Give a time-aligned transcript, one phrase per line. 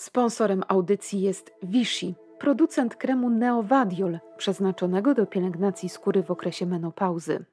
[0.00, 7.44] Sponsorem audycji jest Vichy, producent kremu Neovadiol, przeznaczonego do pielęgnacji skóry w okresie menopauzy.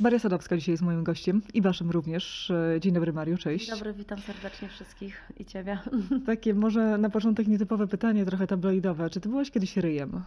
[0.00, 2.52] Maria Sadowska dzisiaj jest moim gościem i waszym również.
[2.80, 3.66] Dzień dobry Mariu, cześć.
[3.66, 5.78] Dzień dobry, witam serdecznie wszystkich i ciebie.
[6.26, 9.10] Takie może na początek nietypowe pytanie, trochę tabloidowe.
[9.10, 10.22] Czy ty byłaś kiedyś ryjem?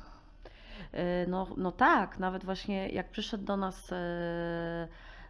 [0.91, 4.88] E, no, no tak, nawet właśnie jak przyszedł do nas e,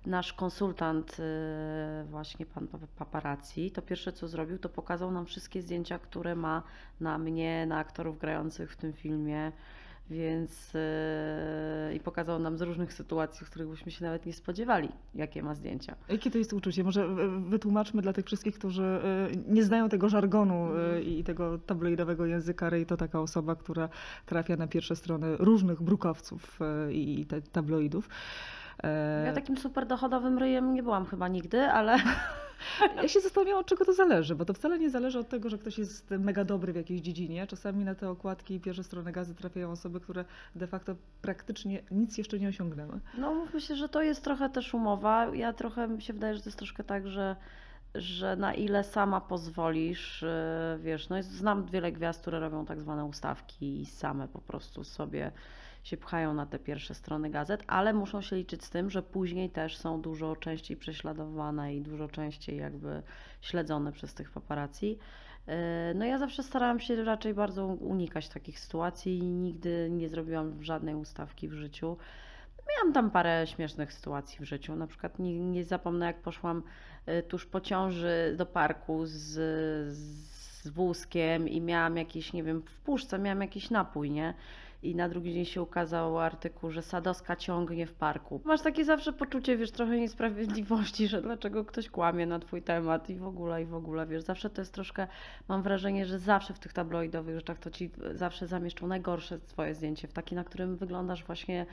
[0.09, 2.67] nasz konsultant, e, właśnie pan
[2.97, 6.63] paparazzi, to pierwsze co zrobił, to pokazał nam wszystkie zdjęcia, które ma
[6.99, 9.51] na mnie, na aktorów grających w tym filmie.
[10.09, 14.89] Więc yy, i pokazał nam z różnych sytuacji, w których byśmy się nawet nie spodziewali,
[15.15, 15.95] jakie ma zdjęcia.
[16.09, 16.83] Jakie to jest uczucie?
[16.83, 17.07] Może
[17.39, 19.01] wytłumaczmy dla tych wszystkich, którzy
[19.47, 21.03] nie znają tego żargonu Mhm.
[21.03, 22.69] i tego tabloidowego języka.
[22.69, 23.89] Rej to taka osoba, która
[24.25, 26.59] trafia na pierwsze strony różnych brukowców
[26.91, 28.09] i tabloidów.
[29.25, 31.97] Ja takim super dochodowym ryjem nie byłam chyba nigdy, ale
[32.95, 35.57] Ja się zastanawiałam, od czego to zależy, bo to wcale nie zależy od tego, że
[35.57, 37.47] ktoś jest mega dobry w jakiejś dziedzinie.
[37.47, 42.17] Czasami na te okładki i pierwsze strony gazy trafiają osoby, które de facto praktycznie nic
[42.17, 42.99] jeszcze nie osiągnęły.
[43.17, 45.25] No się, że to jest trochę też umowa.
[45.35, 47.35] Ja trochę mi się wydaje, że to jest troszkę tak, że
[47.95, 53.05] że na ile sama pozwolisz, yy, wiesz, no znam wiele gwiazd, które robią tak zwane
[53.05, 55.31] ustawki i same po prostu sobie
[55.83, 59.49] się pchają na te pierwsze strony gazet, ale muszą się liczyć z tym, że później
[59.49, 63.03] też są dużo częściej prześladowane i dużo częściej jakby
[63.41, 64.97] śledzone przez tych paparazzi.
[65.95, 70.95] No ja zawsze starałam się raczej bardzo unikać takich sytuacji i nigdy nie zrobiłam żadnej
[70.95, 71.97] ustawki w życiu.
[72.77, 74.75] Miałam tam parę śmiesznych sytuacji w życiu.
[74.75, 76.63] Na przykład nie, nie zapomnę, jak poszłam
[77.27, 79.13] tuż po ciąży do parku z,
[79.93, 84.33] z wózkiem i miałam jakiś, nie wiem, w puszce miałam jakiś napój, nie?
[84.83, 88.41] I na drugi dzień się ukazał artykuł, że Sadowska ciągnie w parku.
[88.45, 93.15] Masz takie zawsze poczucie, wiesz, trochę niesprawiedliwości, że dlaczego ktoś kłamie na twój temat i
[93.15, 95.07] w ogóle, i w ogóle, wiesz, zawsze to jest troszkę,
[95.47, 100.07] mam wrażenie, że zawsze w tych tabloidowych rzeczach to ci zawsze zamieszczą najgorsze swoje zdjęcie,
[100.07, 101.65] w taki, na którym wyglądasz właśnie,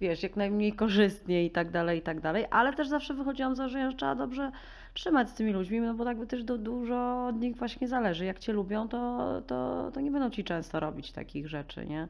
[0.00, 3.56] wiesz, jak najmniej korzystnie i tak dalej, i tak dalej, ale też zawsze wychodziłam z
[3.56, 4.52] założenia, że trzeba dobrze
[4.94, 8.24] trzymać z tymi ludźmi, no bo tak by też do, dużo od nich właśnie zależy.
[8.24, 12.08] Jak cię lubią, to, to, to nie będą ci często robić takich rzeczy, nie?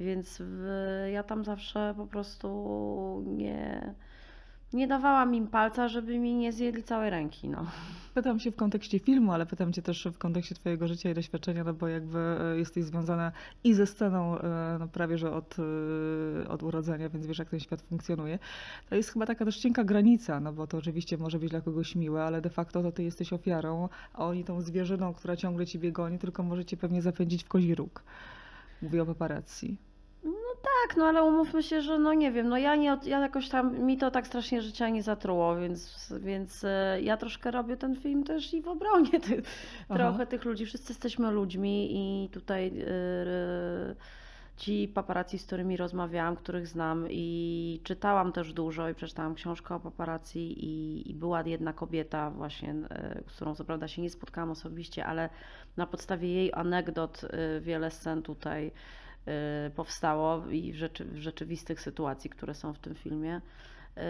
[0.00, 0.66] Więc w,
[1.12, 3.94] ja tam zawsze po prostu nie,
[4.72, 7.48] nie dawałam im palca, żeby mi nie zjedli całej ręki.
[7.48, 7.66] No.
[8.14, 11.64] Pytam się w kontekście filmu, ale pytam cię też w kontekście twojego życia i doświadczenia,
[11.64, 13.32] no bo jakby e, jesteś związana
[13.64, 17.60] i ze sceną e, no prawie, że od, e, od urodzenia, więc wiesz jak ten
[17.60, 18.38] świat funkcjonuje.
[18.88, 21.94] To jest chyba taka też cienka granica, no bo to oczywiście może być dla kogoś
[21.94, 25.92] miłe, ale de facto to ty jesteś ofiarą, a oni tą zwierzyną, która ciągle ciebie
[25.92, 28.02] goni, tylko możecie pewnie zapędzić w kozi róg.
[28.82, 29.76] Mówię o paparazzi.
[30.24, 33.48] No tak, no ale umówmy się, że no nie wiem, no ja nie, ja jakoś
[33.48, 37.96] tam, mi to tak strasznie życia nie zatruło, więc, więc e, ja troszkę robię ten
[37.96, 39.42] film też i w obronie ty,
[39.88, 40.66] trochę tych ludzi.
[40.66, 43.96] Wszyscy jesteśmy ludźmi i tutaj yy,
[44.56, 49.80] ci paparazzi, z którymi rozmawiałam, których znam i czytałam też dużo i przeczytałam książkę o
[49.80, 54.50] paparazzi i, i była jedna kobieta właśnie, yy, z którą co prawda się nie spotkałam
[54.50, 55.30] osobiście, ale
[55.76, 58.72] na podstawie jej anegdot yy, wiele scen tutaj
[59.28, 63.40] Y, powstało i w, rzeczy, w rzeczywistych sytuacji, które są w tym filmie.
[63.98, 64.00] Y,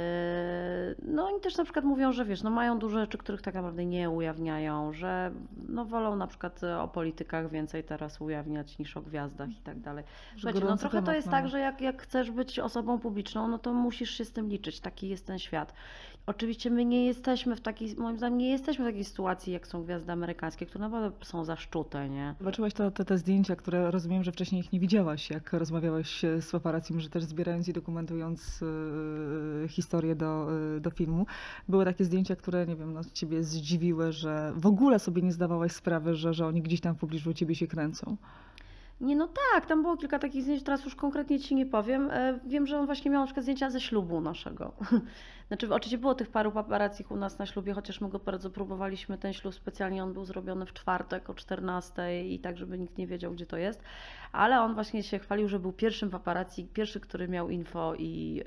[1.03, 3.87] no oni też na przykład mówią, że wiesz, no mają dużo rzeczy, których tak naprawdę
[3.87, 5.33] nie ujawniają, że
[5.69, 10.05] no wolą na przykład o politykach więcej teraz ujawniać niż o gwiazdach i tak dalej.
[10.37, 13.73] Słuchajcie, no trochę to jest tak, że jak, jak chcesz być osobą publiczną, no to
[13.73, 15.75] musisz się z tym liczyć, taki jest ten świat.
[16.27, 19.85] Oczywiście my nie jesteśmy w takiej, moim zdaniem nie jesteśmy w takiej sytuacji, jak są
[19.85, 22.35] gwiazdy amerykańskie, które naprawdę są zaszczute, nie?
[22.39, 26.51] Zobaczyłaś to, te, te zdjęcia, które rozumiem, że wcześniej ich nie widziałaś, jak rozmawiałaś z
[26.51, 28.61] paparazzi, że też zbierając i dokumentując
[29.63, 31.27] yy, historię do, yy, do filmu.
[31.69, 35.73] Były takie zdjęcia, które, nie wiem, no, ciebie zdziwiły, że w ogóle sobie nie zdawałaś
[35.73, 38.17] sprawy, że, że oni gdzieś tam w pobliżu ciebie się kręcą.
[39.03, 42.11] Nie, no tak, tam było kilka takich zdjęć, teraz już konkretnie ci nie powiem.
[42.11, 44.73] E, wiem, że on właśnie miał na przykład zdjęcia ze ślubu naszego.
[45.53, 49.19] Znaczy, oczywiście było tych paru paparazzich u nas na ślubie, chociaż my go bardzo próbowaliśmy,
[49.19, 53.07] ten ślub specjalnie, on był zrobiony w czwartek o 14 i tak, żeby nikt nie
[53.07, 53.83] wiedział, gdzie to jest.
[54.33, 58.45] Ale on właśnie się chwalił, że był pierwszym paparazzi, pierwszy, który miał info i, yy,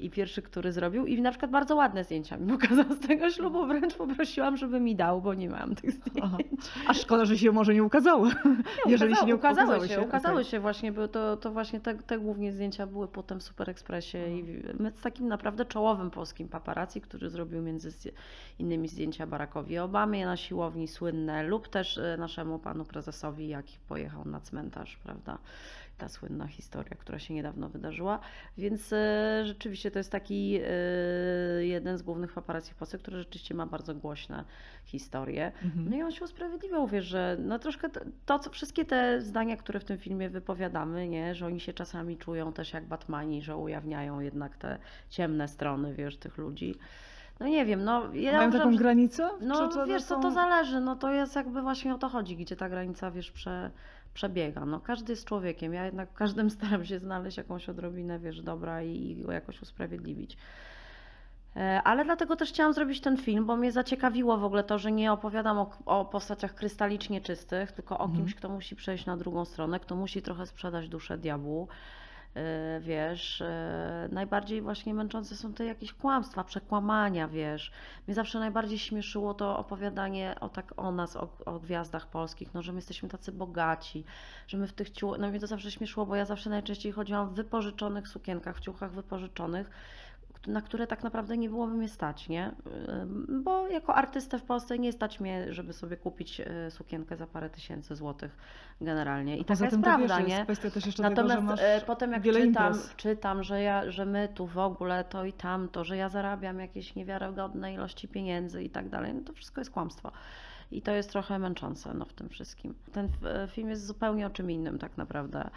[0.00, 1.06] i pierwszy, który zrobił.
[1.06, 4.96] I na przykład bardzo ładne zdjęcia mi pokazał z tego ślubu, wręcz poprosiłam, żeby mi
[4.96, 6.18] dał, bo nie mam tych zdjęć.
[6.22, 6.36] Aha.
[6.86, 8.28] A szkoda, że się może nie ukazały.
[8.86, 10.00] Nie, Jeżeli się nie ukazały, ukazały się.
[10.00, 10.44] Ukazały okay.
[10.44, 14.18] się właśnie, bo to, to właśnie te, te głównie zdjęcia były potem w Super Expressie
[14.18, 17.90] i my z takim naprawdę czołowym polskim paparazzi, który zrobił między
[18.58, 24.24] innymi zdjęcia Barackowi Obamie na siłowni słynne lub też e, naszemu panu prezesowi, jak pojechał
[24.24, 25.38] na cmentarz, prawda?
[26.00, 28.20] Ta słynna historia, która się niedawno wydarzyła.
[28.58, 33.54] Więc e, rzeczywiście to jest taki e, jeden z głównych paparazzi w Polsce, który rzeczywiście
[33.54, 34.44] ma bardzo głośne
[34.84, 35.52] historie.
[35.64, 35.90] Mhm.
[35.90, 39.56] No i on się usprawiedliwiał, wiesz, że no troszkę to, to, co wszystkie te zdania,
[39.56, 43.56] które w tym filmie wypowiadamy, nie, że oni się czasami czują też jak Batmani, że
[43.56, 44.78] ujawniają jednak te
[45.10, 46.74] ciemne strony, wiesz, tych ludzi.
[47.40, 49.28] No nie wiem, no ja Mają taką że- granicę?
[49.40, 52.68] no wiesz co, to zależy, no to jest jakby właśnie o to chodzi, gdzie ta
[52.68, 53.70] granica, wiesz, prze,
[54.14, 54.66] przebiega.
[54.66, 59.10] No każdy jest człowiekiem, ja jednak każdym staram się znaleźć jakąś odrobinę, wiesz, dobra i,
[59.10, 60.36] i go jakoś usprawiedliwić.
[61.56, 64.92] E, Ale dlatego też chciałam zrobić ten film, bo mnie zaciekawiło w ogóle to, że
[64.92, 68.18] nie opowiadam o, o postaciach krystalicznie czystych, tylko o Mhm.
[68.20, 71.68] kimś, kto musi przejść na drugą stronę, kto musi trochę sprzedać duszę diabłu.
[72.34, 77.72] E, Wiesz, e, najbardziej właśnie męczące są te jakieś kłamstwa, przekłamania, wiesz.
[78.06, 82.62] Mnie zawsze najbardziej śmieszyło to opowiadanie o tak o nas, o, o gwiazdach polskich, no,
[82.62, 84.04] że my jesteśmy tacy bogaci,
[84.46, 87.28] że my w tych ciuchach, no mnie to zawsze śmieszyło, bo ja zawsze najczęściej chodziłam
[87.28, 89.70] w wypożyczonych sukienkach, w ciuchach wypożyczonych,
[90.46, 92.52] na które tak naprawdę nie byłoby mnie stać, nie?
[93.28, 97.50] Bo jako artystę w Polsce nie stać mnie, żeby sobie kupić e, sukienkę za parę
[97.50, 98.36] tysięcy złotych
[98.80, 99.36] generalnie.
[99.36, 100.34] I taka Poza jest tym to prawda, wiesz, nie?
[100.34, 102.94] jest kwestia też jeszcze Natomiast tego, e, potem jak czytam, imprez.
[102.96, 106.94] czytam że, ja, że my tu w ogóle to i tamto, że ja zarabiam jakieś
[106.94, 110.12] niewiarygodne ilości pieniędzy i tak dalej, no to wszystko jest kłamstwo.
[110.72, 112.74] I to jest trochę męczące no, w tym wszystkim.
[112.92, 115.50] Ten e, film jest zupełnie o czym innym tak naprawdę.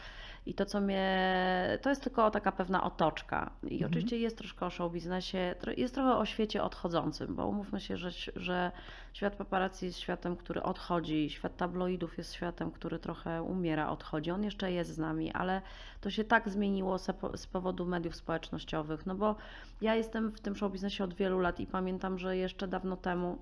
[0.45, 1.79] I to, co mnie.
[1.81, 3.51] To jest tylko taka pewna otoczka.
[3.63, 3.91] I Mhm.
[3.91, 8.09] oczywiście jest troszkę o show biznesie, jest trochę o świecie odchodzącym, bo umówmy się, że,
[8.35, 8.71] że
[9.13, 14.31] świat paparazzi jest światem, który odchodzi, świat tabloidów jest światem, który trochę umiera, odchodzi.
[14.31, 15.61] On jeszcze jest z nami, ale
[16.01, 16.97] to się tak zmieniło
[17.35, 19.05] z powodu mediów społecznościowych.
[19.05, 19.35] No bo
[19.81, 23.37] ja jestem w tym show biznesie od wielu lat i pamiętam, że jeszcze dawno temu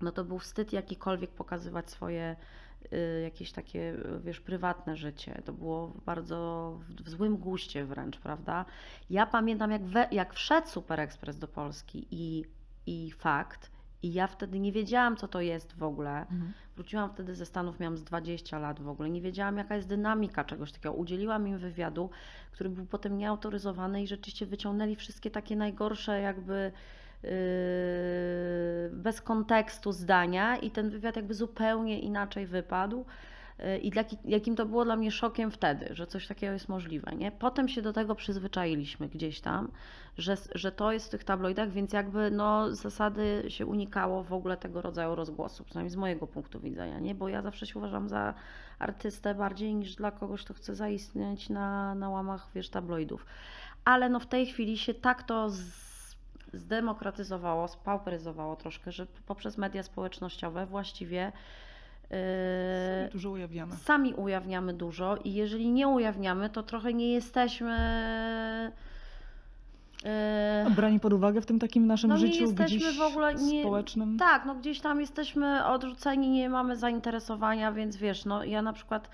[0.00, 2.36] no to był wstyd jakikolwiek pokazywać swoje
[2.92, 5.42] y, jakieś takie, wiesz, prywatne życie.
[5.44, 8.64] To było bardzo w, w złym guście wręcz, prawda?
[9.10, 12.44] Ja pamiętam, jak, we, jak wszedł Super Express do Polski i,
[12.86, 13.70] i fakt,
[14.02, 16.20] i ja wtedy nie wiedziałam, co to jest w ogóle.
[16.20, 16.52] Mhm.
[16.76, 19.10] Wróciłam wtedy ze Stanów, miałam z 20 lat w ogóle.
[19.10, 20.94] Nie wiedziałam, jaka jest dynamika czegoś takiego.
[20.94, 22.10] Udzieliłam im wywiadu,
[22.52, 26.72] który był potem nieautoryzowany i rzeczywiście wyciągnęli wszystkie takie najgorsze jakby
[28.90, 33.04] bez kontekstu zdania i ten wywiad jakby zupełnie inaczej wypadł.
[33.58, 33.92] Yy, I
[34.24, 37.12] jakim to było dla mnie szokiem wtedy, że coś takiego jest możliwe.
[37.16, 37.30] Nie?
[37.30, 39.70] Potem się do tego przyzwyczailiśmy gdzieś tam,
[40.18, 44.56] że, że to jest w tych tabloidach, więc jakby no, zasady się unikało w ogóle
[44.56, 47.14] tego rodzaju rozgłosów, przynajmniej z mojego punktu widzenia, nie?
[47.14, 48.34] bo ja zawsze się uważam za
[48.78, 53.26] artystę bardziej niż dla kogoś, kto chce zaistnieć na, na łamach wiesz, tabloidów.
[53.84, 55.89] Ale no w tej chwili się tak to z,
[56.52, 61.32] zdemokratyzowało, spauperyzowało troszkę, że poprzez media społecznościowe właściwie
[62.10, 62.16] yy,
[63.12, 63.76] Dużo ujawniamy.
[63.76, 67.76] sami ujawniamy dużo i jeżeli nie ujawniamy, to trochę nie jesteśmy.
[70.04, 73.60] yy, Brani pod uwagę w tym takim naszym No nie życiu jesteśmy w ogóle nie-
[73.62, 74.18] społecznym.
[74.18, 79.10] tak, no gdzieś tam jesteśmy odrzuceni, nie mamy zainteresowania, więc wiesz, no ja na przykład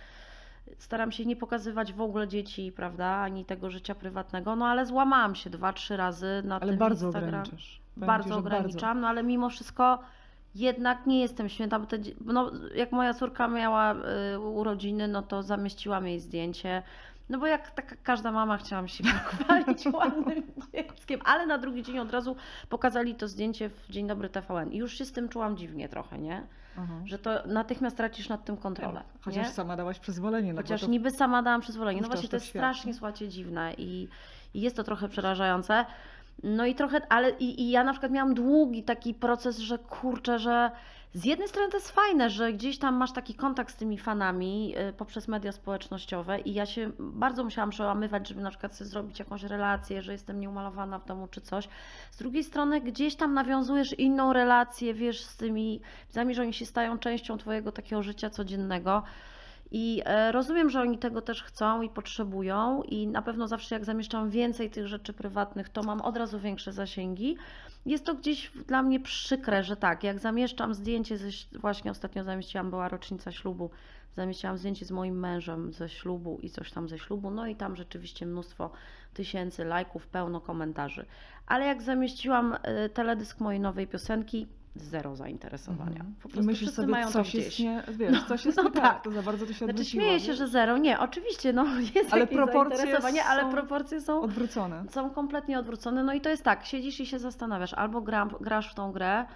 [0.79, 5.35] staram się nie pokazywać w ogóle dzieci, prawda, ani tego życia prywatnego, no ale złamałam
[5.35, 7.29] się dwa, trzy razy na Ale tym bardzo Instagram.
[7.29, 7.81] ograniczasz.
[7.97, 9.99] Bardzo ci, ograniczam, no ale mimo wszystko
[10.55, 13.95] jednak nie jestem święta, bo te, no, jak moja córka miała
[14.35, 16.83] y, urodziny, no to zamieściłam jej zdjęcie.
[17.29, 20.43] No bo jak taka każda mama chciałam się pochwalić ładnym
[20.75, 22.37] dzieckiem, ale na drugi dzień od razu
[22.69, 26.19] pokazali to zdjęcie w Dzień Dobry TVN i już się z tym czułam dziwnie trochę,
[26.19, 26.47] nie?
[26.79, 26.95] Aha.
[27.05, 29.03] Że to natychmiast tracisz nad tym kontrolę.
[29.21, 29.53] Chociaż nie?
[29.53, 30.53] sama dałaś przyzwolenie.
[30.53, 30.87] No Chociaż to...
[30.87, 32.01] niby sama dałam przyzwolenie.
[32.01, 32.95] No właśnie, to jest strasznie, nie?
[32.95, 34.09] słuchajcie, dziwne i,
[34.55, 35.87] i jest to trochę przerażające.
[36.43, 40.39] No i trochę, ale i, i ja na przykład miałam długi taki proces, że kurczę,
[40.39, 40.71] że
[41.17, 44.75] z jednej strony to jest fajne, że gdzieś tam masz taki kontakt z tymi fanami
[44.79, 49.19] y, poprzez media społecznościowe i ja się bardzo musiałam przełamywać, żeby na przykład sobie zrobić
[49.19, 51.69] jakąś relację, że jestem nieumalowana w domu czy coś.
[52.11, 56.67] Z drugiej strony gdzieś tam nawiązujesz inną relację, wiesz, z tymi widzami, że oni się
[56.67, 59.03] stają częścią twojego takiego życia codziennego.
[59.71, 63.85] I e, rozumiem, że oni tego też chcą i potrzebują, i na pewno zawsze jak
[63.85, 67.37] zamieszczam więcej tych rzeczy prywatnych, to mam od razu większe zasięgi.
[67.87, 72.71] Jest to gdzieś dla mnie przykre, że tak, jak zamieszczam zdjęcie, ze, właśnie ostatnio zamieściłam,
[72.71, 73.71] była rocznica ślubu,
[74.17, 77.77] zamieściłam zdjęcie z moim mężem ze ślubu i coś tam ze ślubu, no i tam
[77.77, 78.71] rzeczywiście mnóstwo
[79.15, 81.07] tysięcy lajków, pełno komentarzy.
[81.47, 84.47] Ale jak zamieściłam e, teledysk mojej nowej piosenki,
[84.83, 85.91] zero zainteresowania.
[85.91, 86.15] Mhm.
[86.23, 88.71] Po I prostu myślisz wszyscy sobie, mają coś jest nie, wiesz, coś jest no nie
[88.71, 88.83] tak.
[88.83, 89.05] tak.
[89.05, 90.03] To za bardzo to się Znaczy odwróciło.
[90.03, 90.79] śmieję się, że zero.
[90.79, 94.85] Nie, oczywiście, no jest Ale proporcje zainteresowanie, ale proporcje są, Odwrócone.
[94.91, 96.05] są kompletnie odwrócone.
[96.05, 99.27] No i to jest tak, siedzisz i się zastanawiasz, albo gram, grasz w tą grę,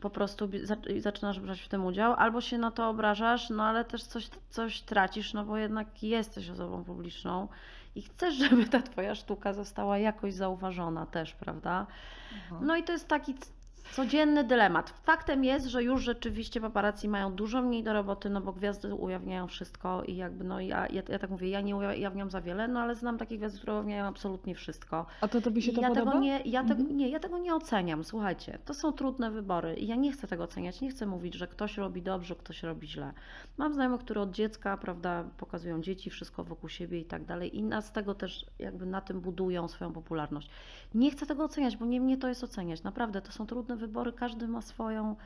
[0.00, 0.48] po prostu
[0.94, 4.30] i zaczynasz brać w tym udział, albo się na to obrażasz, no ale też coś,
[4.50, 7.48] coś tracisz, no bo jednak jesteś osobą publiczną
[7.94, 11.86] i chcesz, żeby ta twoja sztuka została jakoś zauważona też, prawda?
[12.60, 13.34] No i to jest taki
[13.92, 14.90] codzienny dylemat.
[15.02, 19.46] Faktem jest, że już rzeczywiście paparazzi mają dużo mniej do roboty, no bo gwiazdy ujawniają
[19.46, 22.80] wszystko i jakby, no ja, ja, ja tak mówię, ja nie ujawniam za wiele, no
[22.80, 25.06] ale znam takie gwiazdy, które ujawniają absolutnie wszystko.
[25.20, 26.10] A to tobie się to ja podoba?
[26.10, 26.96] tego nie, ja, te, Mhm.
[26.96, 28.04] nie, ja tego nie oceniam.
[28.04, 30.80] Słuchajcie, to są trudne wybory i ja nie chcę tego oceniać.
[30.80, 33.12] Nie chcę mówić, że ktoś robi dobrze, ktoś robi źle.
[33.58, 37.62] Mam znajomych, które od dziecka, prawda, pokazują dzieci, wszystko wokół siebie i tak dalej i
[37.62, 40.50] nas tego też jakby na tym budują swoją popularność.
[40.94, 42.82] Nie chcę tego oceniać, bo nie mnie to jest oceniać.
[42.82, 45.16] Naprawdę, to są trudne wybory, każdy ma swoją.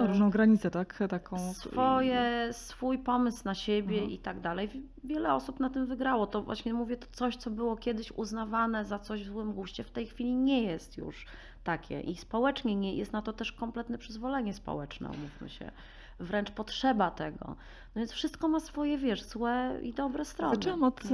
[0.00, 0.98] O, różną granicę, tak?
[1.08, 1.52] Taką.
[1.54, 4.10] swoje, swój pomysł na siebie Aha.
[4.10, 4.68] i tak dalej.
[4.68, 6.26] Wi- Wiele osób na tym wygrało.
[6.26, 9.90] To właśnie mówię, to coś, co było kiedyś uznawane za coś w złym guście, w
[9.90, 11.26] tej chwili nie jest już
[11.64, 12.00] takie.
[12.00, 15.70] I społecznie nie jest na to też kompletne przyzwolenie społeczne, umówmy się.
[16.20, 17.56] Wręcz potrzeba tego.
[17.94, 20.54] No więc wszystko ma swoje, wiesz, złe i dobre strony.
[20.54, 21.04] Zaczęłam od,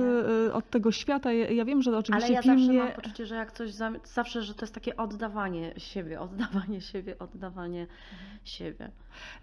[0.47, 1.33] y, od tego świata.
[1.33, 3.71] Ja, wiem, że oczywiście Ale ja film zawsze mam poczucie, że jak coś,
[4.05, 8.41] zawsze, że to jest takie oddawanie siebie, oddawanie siebie, oddawanie Mhm.
[8.45, 8.91] siebie.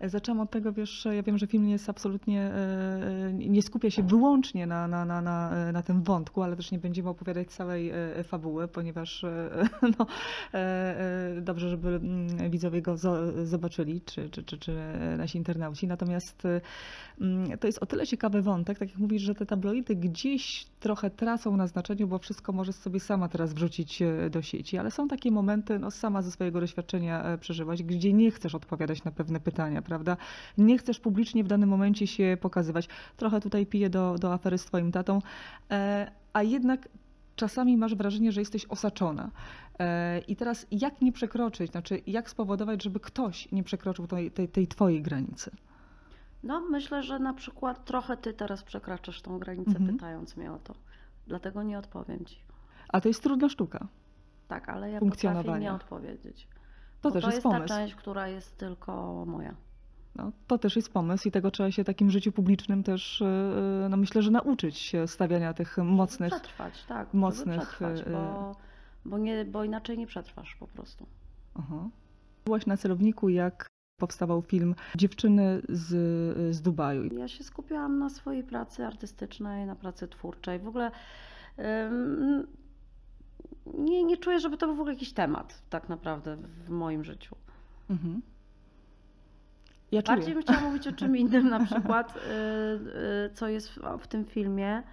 [0.02, 4.04] Zaczęłam od tego, wiesz, ja wiem, że film nie jest absolutnie, e, nie skupia się
[4.04, 8.24] wyłącznie na, na, na, na, na tym wątku, ale też nie będziemy opowiadać całej e,
[8.24, 9.50] fabuły, ponieważ e,
[10.00, 10.06] no,
[10.54, 10.58] e,
[11.38, 14.78] e, dobrze, żeby mm, widzowie go zo- zobaczyli, czy, czy, czy, czy
[15.18, 15.88] nasi internauci.
[15.88, 16.62] Natomiast e,
[17.60, 21.58] to jest o tyle ciekawy wątek, tak jak mówisz, że te tabloidy gdzieś trochę tracą
[21.58, 25.32] na znaczeniu, bo wszystko możesz sobie sama teraz wrzucić e, do sieci, ale są takie
[25.32, 29.82] momenty, no sama ze swojego doświadczenia e, przeżywać, gdzie nie chcesz odpowiadać na pewne pytania,
[29.82, 30.18] prawda?
[30.58, 32.88] Nie chcesz publicznie w danym momencie się pokazywać.
[33.18, 35.20] Trochę tutaj piję do, do afery z twoim tatą,
[35.72, 36.90] e, a jednak
[37.36, 39.32] czasami masz wrażenie, że jesteś osaczona.
[40.28, 44.68] I teraz jak nie przekroczyć, znaczy jak spowodować, żeby ktoś nie przekroczył tej, tej, tej
[44.68, 45.52] twojej granicy?
[46.44, 49.94] No, myślę, że na przykład trochę ty teraz przekraczasz tą granicę, Mhm.
[49.94, 50.74] pytając mnie o to.
[51.28, 52.40] Dlatego nie odpowiem ci.
[52.90, 53.88] A to jest trudna sztuka.
[54.48, 56.48] Tak, ale ja potrafię nie odpowiedzieć.
[57.02, 57.68] To też to jest jest pomysł.
[57.68, 59.56] ta część, która jest tylko moja.
[60.16, 63.98] No, to też jest pomysł i tego trzeba się takim życiu publicznym też, e, no
[63.98, 66.34] myślę, że nauczyć się stawiania tych mocnych.
[66.34, 67.14] Przetrwać, tak.
[67.14, 68.56] mocnych, przetrwać, y, bo,
[69.06, 71.06] bo, nie, bo inaczej nie przetrwasz po prostu.
[71.56, 71.90] Aha.
[72.46, 73.68] Byłaś na celowniku, jak
[74.04, 75.88] powstawał film Dziewczyny z,
[76.56, 77.04] z Dubaju.
[77.18, 80.60] Ja się skupiałam na swojej pracy artystycznej, na pracy twórczej.
[80.60, 80.92] W ogóle
[81.60, 82.48] ym,
[83.66, 87.36] nie, nie czuję, żeby to był w ogóle jakiś temat tak naprawdę w moim życiu.
[87.90, 88.22] Mhm.
[89.92, 93.80] Ja Bardziej bym chciała mówić o czym innym, na przykład, y, y, co jest w,
[94.00, 94.84] w tym filmie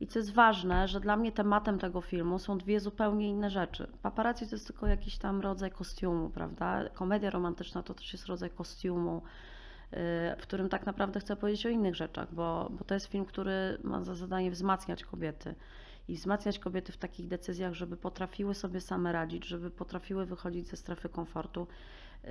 [0.00, 3.86] i co jest ważne, że dla mnie tematem tego filmu są dwie zupełnie inne rzeczy.
[4.02, 6.88] Paparazzi to jest tylko jakiś tam rodzaj kostiumu, prawda?
[6.94, 9.22] Komedia romantyczna to też jest rodzaj kostiumu,
[9.92, 9.96] y,
[10.38, 13.78] w którym tak naprawdę chcę powiedzieć o innych rzeczach, bo, bo to jest film, który
[13.82, 15.54] ma za zadanie wzmacniać kobiety.
[16.08, 20.76] I wzmacniać kobiety w takich decyzjach, żeby potrafiły sobie same radzić, żeby potrafiły wychodzić ze
[20.76, 21.66] strefy komfortu.
[22.24, 22.30] Yy,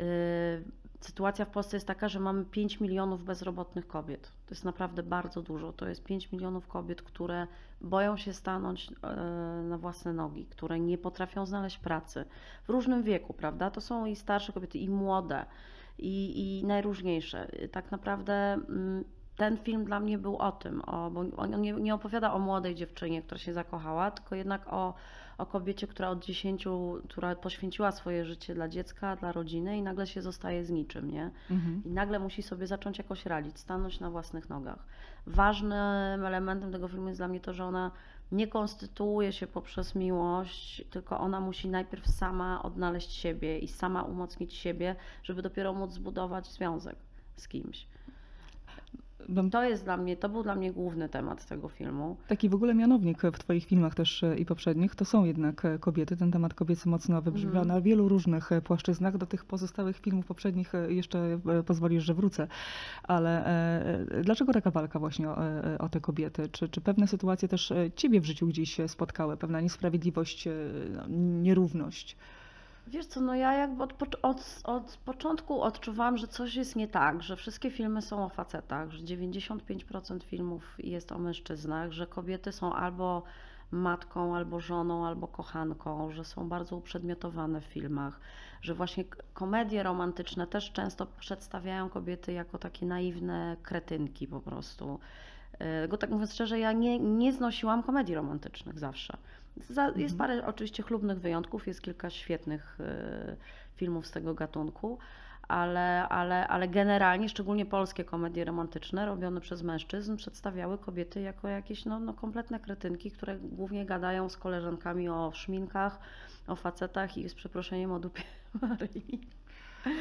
[1.05, 4.21] Sytuacja w Polsce jest taka, że mamy 5 milionów bezrobotnych kobiet.
[4.21, 5.73] To jest naprawdę bardzo dużo.
[5.73, 7.47] To jest 5 milionów kobiet, które
[7.81, 8.95] boją się stanąć yy,
[9.63, 12.25] na własne nogi, które nie potrafią znaleźć pracy
[12.63, 13.71] w różnym wieku, prawda?
[13.71, 15.45] To są i starsze kobiety, i młode,
[15.99, 17.47] i, i najróżniejsze.
[17.71, 19.03] Tak naprawdę mm,
[19.37, 22.75] ten film dla mnie był o tym, o, bo on nie, nie opowiada o młodej
[22.75, 24.93] dziewczynie, która się zakochała, tylko jednak o,
[25.37, 26.65] o kobiecie, która od 10,
[27.09, 31.31] która poświęciła swoje życie dla dziecka, dla rodziny i nagle się zostaje z niczym, nie?
[31.51, 31.81] Mhm.
[31.85, 34.85] I nagle musi sobie zacząć jakoś radzić, stanąć na własnych nogach.
[35.27, 37.91] Ważnym elementem tego filmu jest dla mnie to, że ona
[38.31, 44.53] nie konstytuuje się poprzez miłość, tylko ona musi najpierw sama odnaleźć siebie i sama umocnić
[44.53, 46.95] siebie, żeby dopiero móc zbudować związek
[47.35, 47.87] z kimś.
[49.29, 52.17] Bym To jest dla mnie, to był dla mnie główny temat tego filmu.
[52.27, 55.79] Taki w ogóle mianownik w Twoich filmach też e, i poprzednich, to są jednak e,
[55.79, 56.17] kobiety.
[56.17, 57.67] Ten temat kobiecy mocno wybrzmiewa Mhm.
[57.67, 59.17] na wielu różnych e, płaszczyznach.
[59.17, 62.47] Do tych pozostałych filmów poprzednich jeszcze pozwolisz, że wrócę.
[63.03, 63.45] Ale
[64.23, 65.37] dlaczego taka walka właśnie o,
[65.79, 66.49] o te kobiety?
[66.49, 69.37] Czy, czy pewne sytuacje też Ciebie w życiu gdzieś spotkały?
[69.37, 70.47] Pewna niesprawiedliwość,
[70.95, 71.03] no,
[71.41, 72.17] nierówność?
[72.87, 77.23] Wiesz co, no ja jakby od, od, od początku odczuwałam, że coś jest nie tak,
[77.23, 82.73] że wszystkie filmy są o facetach, że 95% filmów jest o mężczyznach, że kobiety są
[82.73, 83.23] albo
[83.71, 88.19] matką, albo żoną, albo kochanką, że są bardzo uprzedmiotowane w filmach,
[88.61, 94.99] że właśnie komedie romantyczne też często przedstawiają kobiety jako takie naiwne kretynki po prostu.
[95.59, 99.17] Yy, Bo tak mówiąc szczerze, ja nie, nie znosiłam komedii romantycznych zawsze.
[99.69, 100.17] Za, jest Mhm.
[100.17, 103.35] parę oczywiście chlubnych wyjątków, jest kilka świetnych, yy,
[103.75, 104.97] filmów z tego gatunku.
[105.47, 111.85] Ale, ale, ale generalnie, szczególnie polskie komedie romantyczne robione przez mężczyzn, przedstawiały kobiety jako jakieś
[111.85, 115.99] no, no, kompletne kretynki, które głównie gadają z koleżankami o szminkach,
[116.47, 118.23] o facetach i z przeproszeniem o dupie
[118.61, 119.21] Maryi.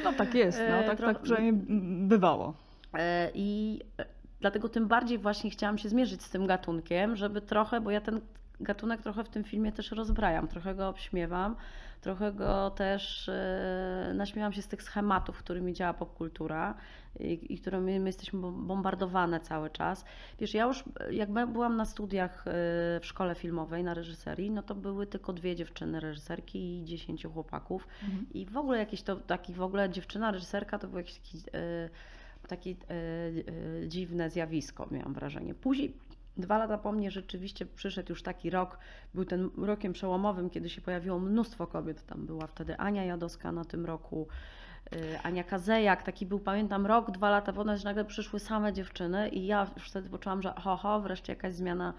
[0.03, 1.53] No tak jest, no, E, tak, trochę- tak przynajmniej
[2.07, 2.53] bywało.
[2.93, 3.79] E, I
[4.41, 8.21] dlatego tym bardziej właśnie chciałam się zmierzyć z tym gatunkiem, żeby trochę, bo ja ten
[8.59, 11.55] gatunek trochę w tym filmie też rozbrajam, trochę go obśmiewam,
[12.01, 16.75] trochę go też e, naśmiewam się z tych schematów, którymi działa popkultura
[17.19, 20.05] i, i którymi my jesteśmy bom- bombardowane cały czas.
[20.39, 22.51] Wiesz, ja już jak by- byłam na studiach e,
[22.99, 27.87] w szkole filmowej na reżyserii, no to były tylko dwie dziewczyny reżyserki i dziesięciu chłopaków.
[28.03, 28.25] Mhm.
[28.33, 31.89] I w ogóle jakieś to, taki w ogóle dziewczyna reżyserka to był jakiś taki, e,
[32.47, 32.75] takie
[33.87, 35.53] dziwne zjawisko, miałam wrażenie.
[35.53, 35.93] Później,
[36.37, 38.79] dwa lata po mnie rzeczywiście przyszedł już taki rok,
[39.13, 42.05] był ten rokiem przełomowym, kiedy się pojawiło mnóstwo kobiet.
[42.05, 44.27] Tam była wtedy Ania Jadowska na tym roku,
[44.91, 49.45] e, Ania Kazejak, taki był, pamiętam, rok, dwa lata po nagle przyszły same dziewczyny i
[49.45, 51.93] ja już wtedy poczułam, że ho, ho, wreszcie jakaś zmiana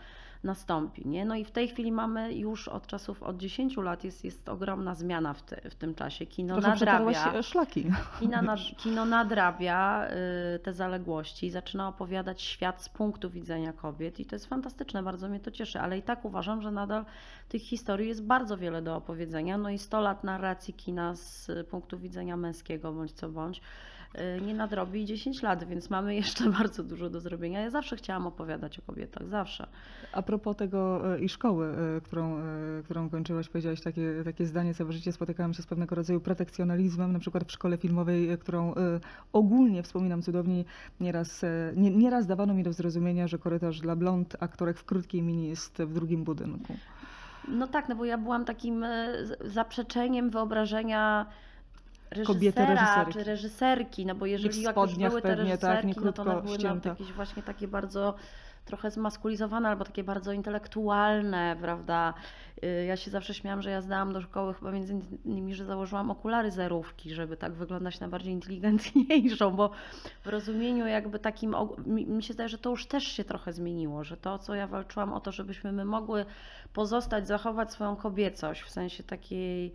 [0.46, 1.24] nastąpi, nie?
[1.24, 4.94] No i w tej chwili mamy już od czasów, od 10 lat jest, jest ogromna
[4.94, 6.26] zmiana w, ty, w tym czasie.
[6.26, 7.42] Kino przetarłaś nadrabia.
[7.42, 7.86] szlaki.
[8.20, 10.08] Kino, nad, kino nadrabia
[10.54, 15.02] y, te zaległości i zaczyna opowiadać świat z punktu widzenia kobiet i to jest fantastyczne,
[15.02, 17.04] bardzo mnie to cieszy, ale i tak uważam, że nadal
[17.48, 21.98] tych historii jest bardzo wiele do opowiedzenia, no i 100 lat narracji kina z punktu
[21.98, 23.60] widzenia męskiego bądź co bądź
[24.42, 27.60] nie nadrobi 10 lat, więc mamy jeszcze bardzo dużo do zrobienia.
[27.60, 29.66] Ja zawsze chciałam opowiadać o kobietach, zawsze.
[30.12, 32.40] A propos tego e, i szkoły, e, którą,
[32.84, 37.18] którą kończyłaś, powiedziałaś takie, takie zdanie, całe życie spotykałam się z pewnego rodzaju protekcjonalizmem, na
[37.18, 38.74] przykład w szkole filmowej, którą
[39.32, 40.64] ogólnie wspominam cudownie,
[41.00, 41.44] nieraz,
[41.76, 45.78] nie, nieraz dawano mi do zrozumienia, że korytarz dla blond aktorek w krótkiej mini jest
[45.78, 46.76] w drugim budynku.
[47.48, 48.84] No tak, no bo ja byłam takim
[49.44, 51.26] zaprzeczeniem wyobrażenia
[52.26, 53.12] Kobiety reżysera reżyserki.
[53.12, 56.42] czy reżyserki, no bo jeżeli jak już były te tak, reżyserki, nie no to one
[56.42, 56.88] były ścięte.
[56.88, 58.14] jakieś właśnie takie bardzo
[58.64, 62.14] trochę zmaskulizowane albo takie bardzo intelektualne, prawda?
[62.64, 66.10] Y, Ja się zawsze śmiałam, że ja zdałam do szkoły chyba między innymi, że założyłam
[66.10, 69.70] okulary zerówki, żeby tak wyglądać na bardziej inteligentniejszą, bo
[70.24, 71.54] w rozumieniu jakby takim,
[71.86, 75.12] mi się zdaje, że to już też się trochę zmieniło, że to, co ja walczyłam
[75.12, 76.24] o to, żebyśmy my mogły
[76.72, 79.74] pozostać, zachować swoją kobiecość w sensie takiej,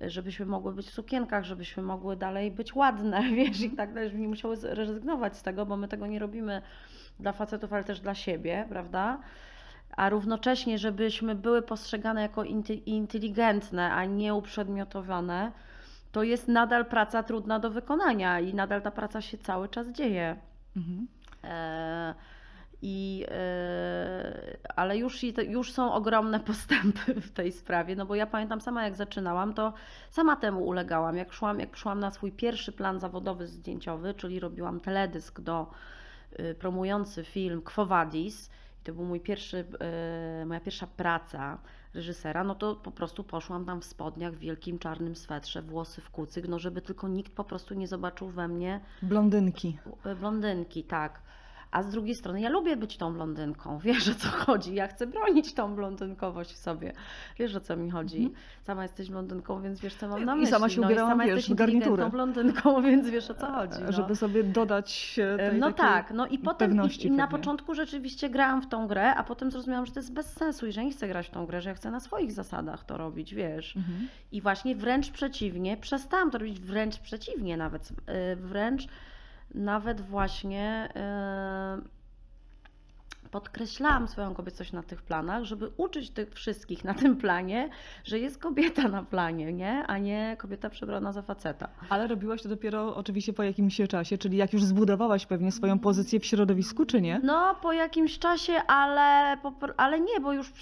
[0.00, 4.20] żebyśmy mogły być w sukienkach, żebyśmy mogły dalej być ładne, wiesz, i tak dalej, żeby
[4.20, 6.62] nie musiały rezygnować z tego, bo my tego nie robimy
[7.20, 9.18] dla facetów, ale też dla siebie, prawda?
[9.96, 12.44] A równocześnie, żebyśmy były postrzegane jako
[12.86, 15.52] inteligentne, a nie uprzedmiotowane,
[16.12, 20.36] to jest nadal praca trudna do wykonania i nadal ta praca się cały czas dzieje.
[20.76, 21.06] Mhm.
[21.44, 22.14] E,
[22.82, 28.60] I, e, ale już, już są ogromne postępy w tej sprawie, no bo ja pamiętam
[28.60, 29.72] sama jak zaczynałam, to
[30.10, 31.16] sama temu ulegałam.
[31.16, 35.70] Jak szłam, jak szłam na swój pierwszy plan zawodowy zdjęciowy, czyli robiłam teledysk do
[36.40, 38.50] y, promujący film Quo Vadis,
[38.82, 39.64] i to był mój pierwszy,
[40.42, 41.58] y, moja pierwsza praca
[41.94, 46.10] reżysera, no to po prostu poszłam tam w spodniach, w wielkim czarnym swetrze, włosy w
[46.10, 49.78] kucyk, no żeby tylko nikt po prostu nie zobaczył we mnie Blondynki.
[50.20, 51.26] blondynki, tak.
[51.70, 55.06] A z drugiej strony ja lubię być tą blondynką, wiesz o co chodzi, ja chcę
[55.06, 56.92] bronić tą blondynkowość w sobie,
[57.38, 58.16] wiesz o co mi chodzi.
[58.16, 58.34] Mhm.
[58.62, 60.52] Sama jesteś blondynką, więc wiesz co mam na I myśli.
[60.52, 62.10] sama się no, ubierałam, i sama wiesz, jesteś garniturę.
[62.10, 63.78] blondynką, więc wiesz o co chodzi.
[63.86, 63.92] No.
[63.92, 67.74] Żeby sobie dodać e, tej No takiej tak, no i potem i, i na początku
[67.74, 70.84] rzeczywiście grałam w tą grę, a potem zrozumiałam, że to jest bez sensu i że
[70.84, 73.76] nie chcę grać w tą grę, że ja chcę na swoich zasadach to robić, wiesz.
[73.76, 74.08] Mhm.
[74.32, 78.88] I właśnie wręcz przeciwnie, przestałam to robić wręcz przeciwnie nawet, yy, wręcz
[79.56, 81.95] nawet właśnie yy,
[83.36, 87.68] podkreślałam swoją kobiecość na tych planach, żeby uczyć tych wszystkich na tym planie,
[88.04, 89.84] że jest kobieta na planie, nie?
[89.86, 91.68] A nie kobieta przebrana za faceta.
[91.88, 96.20] Ale robiłaś to dopiero oczywiście po jakimś czasie, czyli jak już zbudowałaś pewnie swoją pozycję
[96.20, 97.20] w środowisku, czy nie?
[97.22, 99.36] No, po jakimś czasie, ale,
[99.76, 100.52] ale nie, bo już,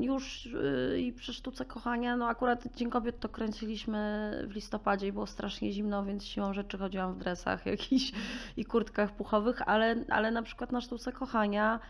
[0.00, 5.12] już yy, i przy sztuce kochania, no akurat Dzień Kobiet to kręciliśmy w listopadzie i
[5.12, 8.12] było strasznie zimno, więc siłą rzeczy chodziłam w dresach jakichś
[8.56, 11.80] i kurtkach puchowych, ale, ale na przykład na sztuce kochania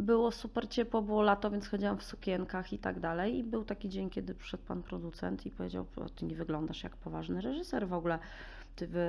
[0.00, 3.36] było super ciepło, było lato, więc chodziłam w sukienkach i tak dalej.
[3.38, 6.96] I był taki dzień, kiedy przyszedł pan producent i powiedział, "O, ty nie wyglądasz jak
[6.96, 8.18] poważny reżyser w ogóle.
[8.76, 9.00] Ty wy...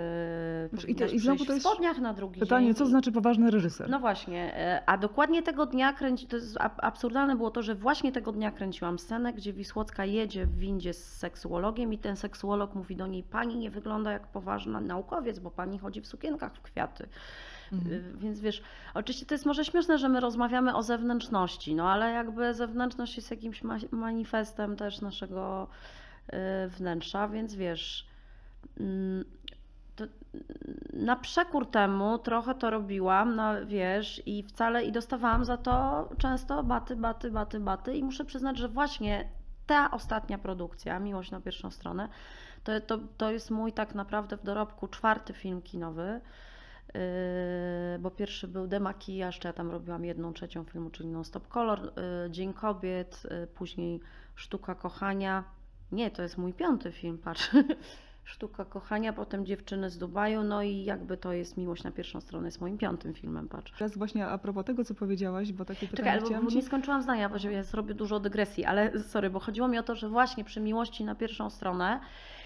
[0.70, 2.76] Znaczy, i to- i znowu to w jest spodniach na drugi Pytanie, dzień.
[2.76, 3.90] co znaczy poważny reżyser?
[3.90, 7.76] no właśnie, e, a dokładnie tego dnia kręci, to jest ab- absurdalne było to, że
[7.76, 12.76] właśnie tego dnia kręciłam scenę, gdzie Wisłocka jedzie w windzie z seksuologiem i ten seksuolog
[12.76, 16.62] mówi do niej, pani nie wygląda jak poważna naukowiec, bo pani chodzi w sukienkach w
[16.62, 17.08] kwiaty.
[17.72, 17.94] Mhm.
[17.94, 18.62] Y, Więc wiesz,
[18.94, 23.32] oczywiście to jest może śmieszne, że my rozmawiamy o zewnętrzności, no ale jakby zewnętrzność jest
[23.32, 25.68] jakimś ma- manifestem też naszego
[26.66, 28.08] y, wnętrza, więc wiesz,
[28.80, 29.26] mm,
[29.96, 30.04] to
[30.94, 36.64] na przekór temu trochę to robiłam, no wiesz, i wcale i dostawałam za to często
[36.64, 39.30] baty, baty, baty, baty i muszę przyznać, że właśnie
[39.68, 42.10] ta ostatnia produkcja, Miłość na pierwszą stronę,
[42.64, 46.22] to, to, to jest mój tak naprawdę w dorobku czwarty film kinowy,
[48.00, 52.32] bo pierwszy był Demakijaż, ja tam robiłam jedną trzecią filmu, czyli Non Stop Color, yy,
[52.32, 54.00] Dzień Kobiet, yy, później
[54.36, 55.44] Sztuka Kochania.
[55.92, 57.50] Nie, to jest mój piąty film, patrz.
[58.24, 62.48] Sztuka Kochania, potem Dziewczyny z Dubaju, no i jakby to jest Miłość na pierwszą stronę,
[62.48, 63.72] jest moim piątym filmem, patrz.
[63.78, 66.58] Teraz właśnie a propos tego, co powiedziałaś, bo takie pytanie Czekaj, bo, chciałam bo ci...
[66.58, 69.96] nie skończyłam zdania, bo ja zrobię dużo dygresji, ale sorry, bo chodziło mi o to,
[69.96, 72.41] że właśnie przy Miłości na pierwszą stronę yy,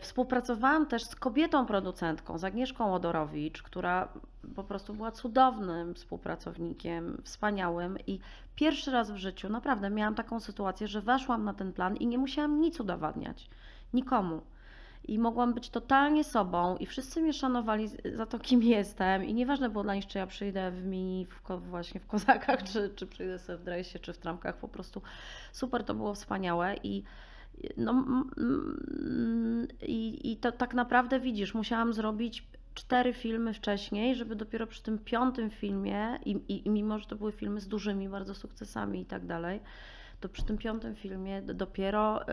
[0.00, 4.08] współpracowałam też z kobietą producentką, z Agnieszką Łodorowicz, która
[4.56, 8.20] po prostu była cudownym współpracownikiem, wspaniałym i
[8.54, 12.18] pierwszy raz w życiu naprawdę miałam taką sytuację, że weszłam na ten plan i nie
[12.18, 13.50] musiałam nic udowadniać,
[13.94, 14.42] nikomu.
[15.08, 19.70] I mogłam być totalnie sobą i wszyscy mnie szanowali za to, kim jestem i nieważne
[19.70, 23.38] było dla nich, czy ja przyjdę w mini, w, właśnie w kozakach, czy, czy przyjdę
[23.38, 25.02] sobie w dresie, czy w trampkach, po prostu
[25.52, 27.02] super, to było wspaniałe i
[27.76, 34.66] no, mm, i, i to tak naprawdę widzisz, musiałam zrobić cztery filmy wcześniej, żeby dopiero
[34.66, 38.34] przy tym piątym filmie i, i, i mimo, że to były filmy z dużymi bardzo
[38.34, 39.60] sukcesami i tak dalej,
[40.20, 42.24] to przy tym piątym filmie dopiero y,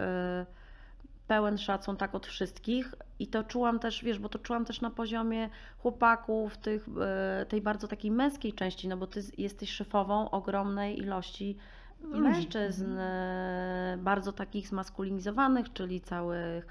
[1.28, 4.90] pełen szacun tak od wszystkich i to czułam też, wiesz, bo to czułam też na
[4.90, 11.00] poziomie chłopaków, tych, e, tej bardzo takiej męskiej części, no bo ty jesteś szefową ogromnej
[11.00, 11.58] ilości.
[12.04, 16.68] Mężczyzn, e, bardzo takich zmaskulinizowanych, czyli całych,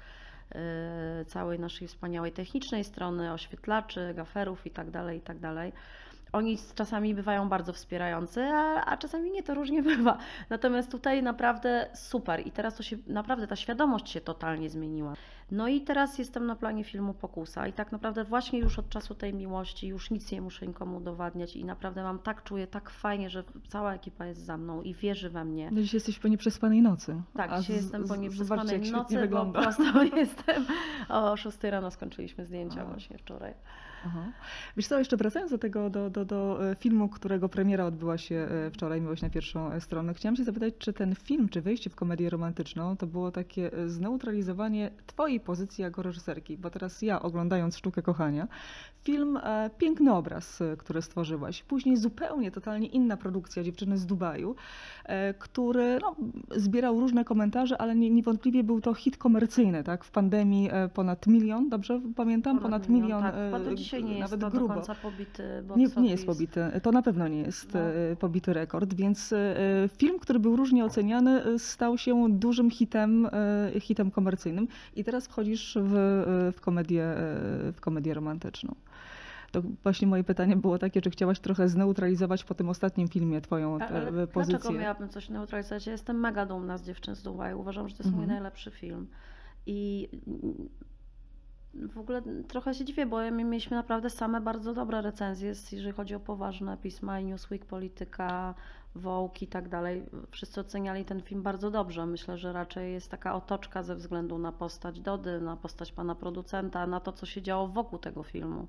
[0.55, 4.91] e, całej naszej wspaniałej technicznej strony, oświetlaczy, gaferów i tak
[6.33, 10.17] Oni czasami bywają bardzo wspierający, a, a czasami nie, to różnie bywa.
[10.49, 15.13] Natomiast tutaj naprawdę super i teraz to się, naprawdę ta świadomość się totalnie zmieniła.
[15.51, 19.15] No i teraz jestem na planie filmu Pokusa i tak naprawdę właśnie już od czasu
[19.15, 23.29] tej miłości już nic nie muszę nikomu udowadniać i naprawdę mam tak, czuję tak fajnie,
[23.29, 25.69] że cała ekipa jest za mną i wierzy we mnie.
[25.71, 27.21] No dziś jesteś po nieprzespanej nocy.
[27.35, 29.61] Tak, dzisiaj jestem po nieprzespanej nocy, bo wygląda.
[29.61, 30.65] prosto jestem.
[31.09, 32.85] O 6 rano skończyliśmy zdjęcia A.
[32.85, 33.53] właśnie wczoraj.
[34.05, 34.31] Aha.
[34.77, 38.35] Wiesz co, jeszcze wracając do tego, do, do, do e, filmu, którego premiera odbyła się
[38.35, 41.89] e, wczoraj, Miłość na pierwszą e, stronę, chciałam się zapytać, czy ten film, czy wejście
[41.89, 47.77] w komedię romantyczną, to było takie zneutralizowanie twojej pozycji jako reżyserki, bo teraz ja, oglądając
[47.77, 48.47] Sztukę Kochania,
[49.03, 49.39] film,
[49.77, 54.55] piękny obraz, który stworzyłaś, później zupełnie, totalnie inna produkcja, Dziewczyny z Dubaju,
[55.39, 56.15] który no,
[56.55, 60.03] zbierał różne komentarze, ale nie, niewątpliwie był to hit komercyjny, tak?
[60.03, 62.59] W pandemii ponad milion, dobrze pamiętam?
[62.59, 64.67] Ponad, milion, tak, e, chyba do dzisiaj nie jest nawet to grubo.
[64.67, 65.43] do końca pobity
[65.75, 67.79] Nie, nie jest pobity, to na pewno nie jest No.
[67.79, 69.55] e, pobity rekord, więc e,
[69.97, 73.25] film, który był różnie oceniany, e, stał się dużym hitem,
[73.75, 77.15] e, hitem komercyjnym i teraz wchodzisz w, e, w, komedię, e,
[77.71, 78.75] w komedię romantyczną.
[79.51, 83.77] To właśnie moje pytanie było takie, czy chciałaś trochę zneutralizować po tym ostatnim filmie twoją
[83.79, 84.59] e, Ale pozycję?
[84.59, 85.85] dlaczego miałabym coś neutralizować?
[85.85, 87.59] Ja jestem mega dumna z Dziewczyn z Dubaju.
[87.59, 88.39] Uważam, że to jest mój Mhm.
[88.41, 89.07] najlepszy film.
[89.65, 90.09] I
[91.73, 96.15] w ogóle trochę się dziwię, bo my mieliśmy naprawdę same bardzo dobre recenzje, jeżeli chodzi
[96.15, 98.53] o poważne pisma i Newsweek, Polityka,
[98.95, 100.03] Vogue i tak dalej.
[100.31, 102.05] Wszyscy oceniali ten film bardzo dobrze.
[102.05, 106.87] Myślę, że raczej jest taka otoczka ze względu na postać Dody, na postać pana producenta,
[106.87, 108.67] na to, co się działo wokół tego filmu.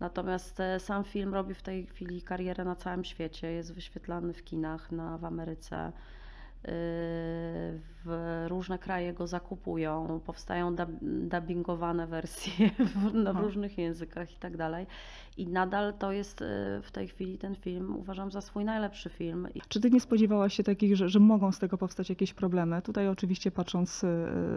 [0.00, 3.52] Natomiast e, sam film robi w tej chwili karierę na całym świecie.
[3.52, 5.92] Jest wyświetlany w kinach na, w Ameryce.
[8.04, 13.44] W różne kraje go zakupują, powstają dub, dubbingowane wersje w, na, w Aha.
[13.44, 14.86] różnych językach i tak dalej.
[15.36, 16.44] I nadal to jest e,
[16.82, 19.48] w tej chwili ten film, uważam za swój najlepszy film.
[19.68, 22.82] Czy ty nie spodziewałaś się takich, że, że mogą z tego powstać jakieś problemy?
[22.82, 24.06] Tutaj oczywiście patrząc e,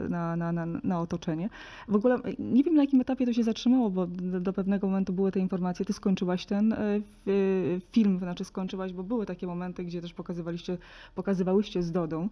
[0.09, 1.49] na, na, na, na otoczenie.
[1.87, 4.87] W ogóle e, nie wiem na jakim etapie to się zatrzymało, bo do, do pewnego
[4.87, 5.85] momentu były te informacje.
[5.85, 6.75] Ty skończyłaś ten
[7.91, 10.77] film, znaczy skończyłaś, bo były takie momenty, gdzie też pokazywaliście,
[11.15, 12.29] pokazywałyście z Dodą,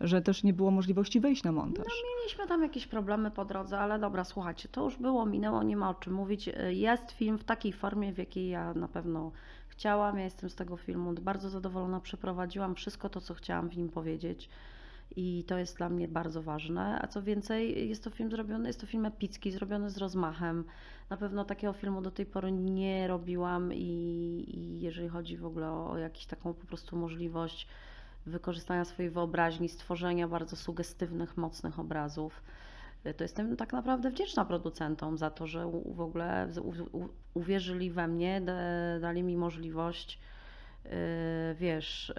[0.00, 1.86] że też nie było możliwości wejść na montaż.
[2.18, 5.90] Mieliśmy tam jakieś problemy po drodze, ale dobra, słuchajcie, to już było, minęło, nie ma
[5.90, 6.50] o czym mówić.
[6.70, 9.32] Jest film w takiej formie, w jakiej ja na pewno
[9.68, 10.18] chciałam.
[10.18, 12.00] Ja jestem z tego filmu bardzo zadowolona.
[12.00, 14.48] Przeprowadziłam wszystko to, co chciałam w nim powiedzieć.
[15.16, 16.98] I to jest dla mnie bardzo ważne.
[17.02, 20.64] A co więcej, jest to film zrobiony, jest to film epicki, zrobiony z rozmachem.
[21.10, 25.70] Na pewno takiego filmu do tej pory nie robiłam i, i jeżeli chodzi w ogóle
[25.70, 27.66] o, o jakąś taką po prostu możliwość
[28.26, 32.42] wykorzystania swojej wyobraźni, stworzenia bardzo sugestywnych, mocnych obrazów.
[33.06, 36.48] Y, To jestem tak naprawdę wdzięczna producentom za to, że w ogóle
[37.34, 40.18] uwierzyli we mnie, da- dali mi możliwość
[41.54, 42.14] wiesz, y,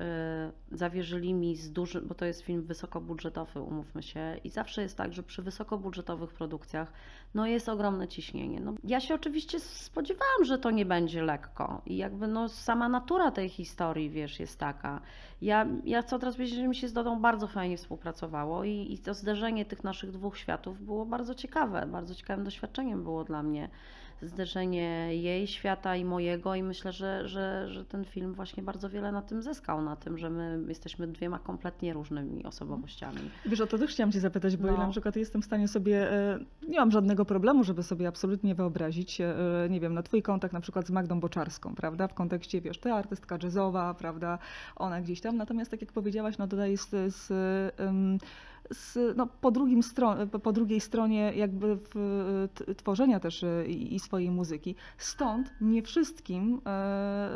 [0.71, 5.13] zawierzyli mi z dużym, bo to jest film wysokobudżetowy, umówmy się, i zawsze jest tak,
[5.13, 6.93] że przy wysokobudżetowych produkcjach
[7.33, 8.59] no jest ogromne ciśnienie.
[8.59, 13.31] No, ja się oczywiście spodziewałam, że to nie będzie lekko i jakby no sama natura
[13.31, 15.01] tej historii, wiesz, jest taka.
[15.41, 18.93] Ja, ja chcę od razu powiedzieć, że mi się z Dodą bardzo fajnie współpracowało i,
[18.93, 23.43] i to zderzenie tych naszych dwóch światów było bardzo ciekawe, bardzo ciekawym doświadczeniem było dla
[23.43, 23.69] mnie
[24.25, 29.11] zderzenie jej świata i mojego i myślę, że, że, że ten film właśnie bardzo wiele
[29.11, 33.19] na tym zyskał, na tym, że my jesteśmy dwiema kompletnie różnymi osobowościami.
[33.45, 34.73] Wiesz, o to też chciałam Cię zapytać, bo No.
[34.73, 38.55] ja na przykład jestem w stanie sobie, e, nie mam żadnego problemu, żeby sobie absolutnie
[38.55, 39.35] wyobrazić, e,
[39.69, 42.91] nie wiem, no Twój kontakt na przykład z Magdą Boczarską, prawda, w kontekście, wiesz, Ty
[42.93, 44.39] artystka jazzowa, prawda,
[44.75, 47.31] ona gdzieś tam, natomiast tak jak powiedziałaś, no tutaj jest z,
[47.79, 48.17] em,
[48.71, 52.47] z, no, po, drugim stro- po- drugiej stronie jakby w,
[52.77, 54.75] tworzenia też e, i, i swojej muzyki.
[54.97, 57.29] Stąd nie wszystkim, e,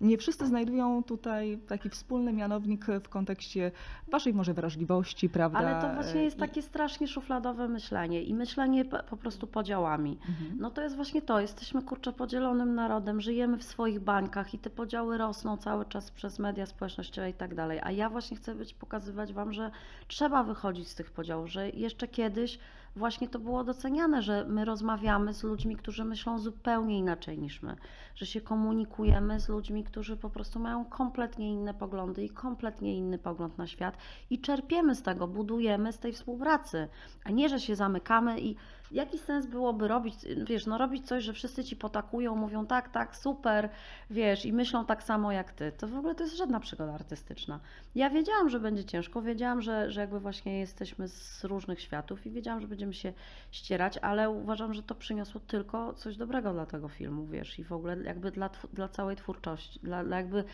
[0.00, 3.70] nie wszyscy znajdują tutaj taki wspólny mianownik w kontekście
[4.08, 5.58] waszej może wrażliwości, prawda?
[5.58, 10.18] Ale to właśnie jest i- takie strasznie szufladowe myślenie i myślenie po, po prostu podziałami.
[10.28, 10.56] Mhm.
[10.60, 14.70] No to jest właśnie to, jesteśmy kurczę podzielonym narodem, żyjemy w swoich bańkach i te
[14.70, 17.80] podziały rosną cały czas przez media społecznościowe i tak dalej.
[17.82, 19.70] A ja właśnie chcę być, pokazywać Wam, że
[20.08, 22.58] trzeba wychodzić z tych podziałów, że jeszcze kiedyś
[22.96, 27.76] właśnie to było doceniane, że my rozmawiamy z ludźmi, którzy myślą zupełnie inaczej niż my,
[28.14, 33.18] że się komunikujemy z ludźmi, którzy po prostu mają kompletnie inne poglądy i kompletnie inny
[33.18, 33.96] pogląd na świat
[34.30, 36.88] i czerpiemy z tego, budujemy z tej współpracy,
[37.24, 38.56] a nie, że się zamykamy i
[38.92, 40.14] jaki sens byłoby robić,
[40.46, 43.68] wiesz, no robić coś, że wszyscy ci potakują, mówią tak, tak, super,
[44.10, 45.72] wiesz, i myślą tak samo jak ty.
[45.78, 47.60] To w ogóle to jest żadna przygoda artystyczna.
[47.94, 52.30] Ja wiedziałam, że będzie ciężko, wiedziałam, że, że jakby właśnie jesteśmy z różnych światów i
[52.30, 53.12] wiedziałam, że będziemy się
[53.50, 57.72] ścierać, ale uważam, że to przyniosło tylko coś dobrego dla tego filmu, wiesz, i w
[57.72, 60.44] ogóle jakby dla, dla całej twórczości, dla, dla jakby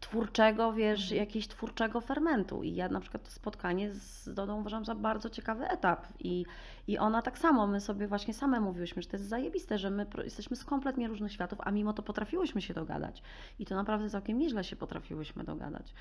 [0.00, 2.62] twórczego, wiesz, jakiegoś twórczego fermentu.
[2.62, 6.06] I ja na przykład to spotkanie z Dodą uważam za bardzo ciekawy etap.
[6.18, 6.44] I,
[6.88, 10.06] I ona tak samo, my sobie właśnie same mówiłyśmy, że to jest zajebiste, że my
[10.24, 13.22] jesteśmy z kompletnie różnych światów, a mimo to potrafiłyśmy się dogadać.
[13.58, 15.94] I to naprawdę całkiem nieźle się potrafiłyśmy dogadać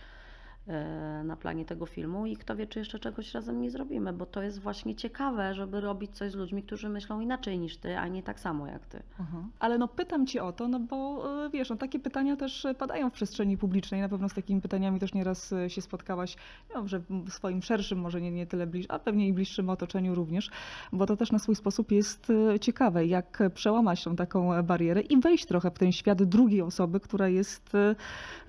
[1.23, 4.41] na planie tego filmu i kto wie, czy jeszcze czegoś razem nie zrobimy, bo to
[4.41, 8.23] jest właśnie ciekawe, żeby robić coś z ludźmi, którzy myślą inaczej niż ty, a nie
[8.23, 9.03] tak samo jak ty.
[9.19, 9.43] Aha.
[9.59, 12.73] Ale no pytam cię o to, no bo e, wiesz, no takie pytania też e,
[12.73, 14.01] padają w przestrzeni publicznej.
[14.01, 16.35] Na pewno z takimi pytaniami też nieraz e, się spotkałaś,
[16.75, 20.15] no, że w swoim szerszym, może nie, nie tyle bliższym, a pewnie i bliższym otoczeniu
[20.15, 20.51] również,
[20.93, 25.01] bo to też na swój sposób jest e, ciekawe, jak przełamać tą taką e, barierę
[25.01, 27.95] i wejść trochę w ten świat drugiej osoby, która jest e,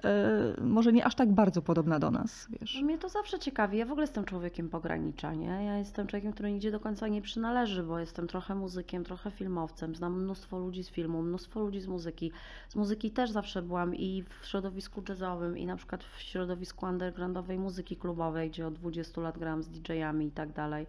[0.04, 2.82] e, może nie aż tak bardzo podobna do nas, wiesz.
[2.82, 3.78] Mnie to zawsze ciekawi.
[3.78, 5.64] Ja w ogóle jestem człowiekiem pogranicza, nie?
[5.64, 9.94] Ja jestem człowiekiem, który nigdzie do końca nie przynależy, bo jestem trochę muzykiem, trochę filmowcem.
[9.94, 12.32] Znam mnóstwo ludzi z filmu, mnóstwo ludzi z muzyki.
[12.68, 17.58] Z muzyki też zawsze byłam i w środowisku jazzowym, i na przykład w środowisku undergroundowej
[17.58, 20.86] muzyki klubowej, gdzie od 20 lat grałam z DJ-ami i tak dalej.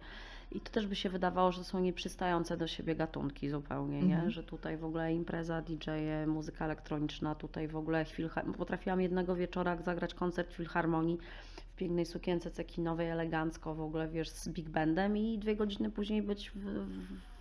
[0.52, 4.14] I to też by się wydawało, że to są nieprzystające do siebie gatunki zupełnie, nie?
[4.14, 4.30] Mhm.
[4.30, 5.90] Że tutaj w ogóle impreza, DJ,
[6.26, 8.04] muzyka elektroniczna, tutaj w ogóle.
[8.58, 11.18] Potrafiłam jednego wieczora zagrać koncert w filharmonii
[11.72, 16.22] w pięknej sukience cekinowej, elegancko w ogóle, wiesz, z big bandem i dwie godziny później
[16.22, 16.58] być w,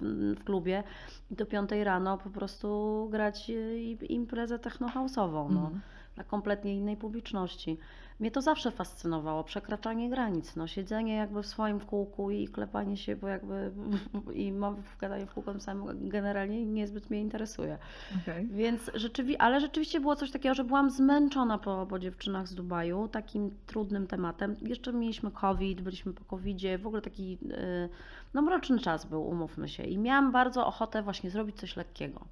[0.02, 0.84] w, w klubie
[1.32, 5.82] i do piątej rano po prostu grać i- imprezę techno-house'ową, no Mhm.
[6.16, 7.78] dla kompletnie innej publiczności.
[8.20, 13.16] Mnie to zawsze fascynowało, przekraczanie granic, no, siedzenie jakby w swoim kółku i klepanie się,
[13.16, 13.72] bo jakby
[14.34, 17.78] i mam gadanie w kółko samym generalnie niezbyt mnie interesuje.
[18.22, 18.48] Okej.
[18.48, 23.08] Więc rzeczywiście, ale rzeczywiście było coś takiego, że byłam zmęczona po, po dziewczynach z Dubaju,
[23.08, 24.56] takim trudnym tematem.
[24.62, 27.90] Jeszcze mieliśmy COVID, byliśmy po COVIDzie, w ogóle taki yy,
[28.34, 29.84] no mroczny czas był, umówmy się.
[29.84, 32.26] I miałam bardzo ochotę właśnie zrobić coś lekkiego.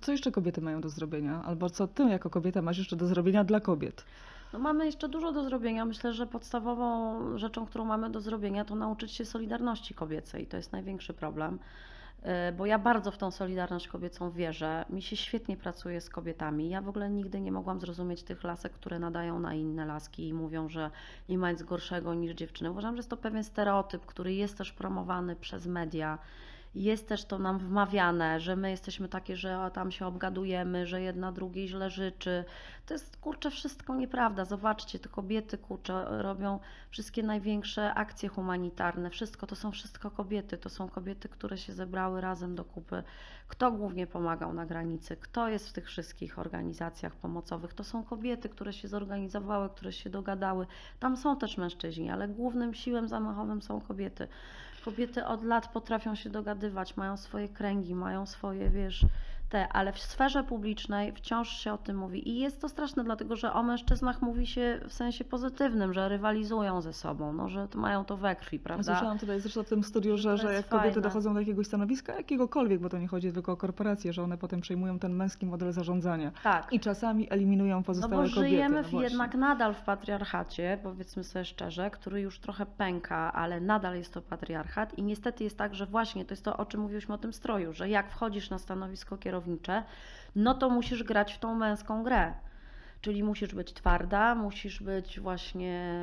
[0.00, 1.42] Co jeszcze kobiety mają do zrobienia?
[1.44, 4.04] Albo co ty jako kobieta masz jeszcze do zrobienia dla kobiet?
[4.52, 5.84] No mamy jeszcze dużo do zrobienia.
[5.84, 10.46] Myślę, że podstawową rzeczą, którą mamy do zrobienia, to nauczyć się solidarności kobiecej.
[10.46, 11.58] To jest największy problem.
[12.48, 14.84] Y, Bo ja bardzo w tą solidarność kobiecą wierzę.
[14.90, 16.68] Mi się świetnie pracuje z kobietami.
[16.68, 20.34] Ja w ogóle nigdy nie mogłam zrozumieć tych lasek, które nadają na inne laski i
[20.34, 20.90] mówią, że
[21.28, 22.70] nie ma nic gorszego niż dziewczyny.
[22.70, 26.18] Uważam, że jest to pewien stereotyp, który jest też promowany przez media.
[26.74, 31.32] Jest też to nam wmawiane, że my jesteśmy takie, że tam się obgadujemy, że jedna
[31.32, 32.44] drugiej źle życzy.
[32.86, 34.44] To jest kurczę wszystko nieprawda.
[34.44, 39.10] Zobaczcie, te kobiety kurczę robią wszystkie największe akcje humanitarne.
[39.10, 40.58] Wszystko to są wszystko kobiety.
[40.58, 43.02] To są kobiety, które się zebrały razem do kupy.
[43.48, 45.16] Kto głównie pomagał na granicy?
[45.16, 47.74] Kto jest w tych wszystkich organizacjach pomocowych?
[47.74, 50.66] To są kobiety, które się zorganizowały, które się dogadały.
[51.00, 54.28] Tam są też mężczyźni, ale głównym siłem zamachowym są kobiety.
[54.84, 59.06] Kobiety od lat potrafią się dogadywać, mają swoje kręgi, mają swoje, wiesz,
[59.52, 62.28] te, ale w sferze publicznej wciąż się o tym mówi.
[62.28, 66.80] I jest to straszne, dlatego że o mężczyznach mówi się w sensie pozytywnym, że rywalizują
[66.80, 68.92] ze sobą, no, że mają to we krwi, prawda?
[68.94, 71.02] Słyszałam tutaj zresztą w tym studiu, Że że, jak kobiety fajne.
[71.08, 74.60] dochodzą do jakiegoś stanowiska, jakiegokolwiek, bo to nie chodzi tylko o korporacje, że one potem
[74.60, 76.72] przejmują ten męski model zarządzania Tak.
[76.72, 78.40] i czasami eliminują No pozostałe bo kobiety.
[78.48, 79.08] żyjemy no w, właśnie.
[79.08, 84.22] jednak nadal w patriarchacie, powiedzmy sobie szczerze, który już trochę pęka, ale nadal jest to
[84.22, 87.32] patriarchat i niestety jest tak, że właśnie to jest to, o czym mówiliśmy o tym
[87.32, 89.82] stroju, że jak wchodzisz na stanowisko kierownicze,
[90.36, 92.32] no to musisz grać w tą męską grę.
[93.00, 96.02] Czyli musisz być twarda, musisz być właśnie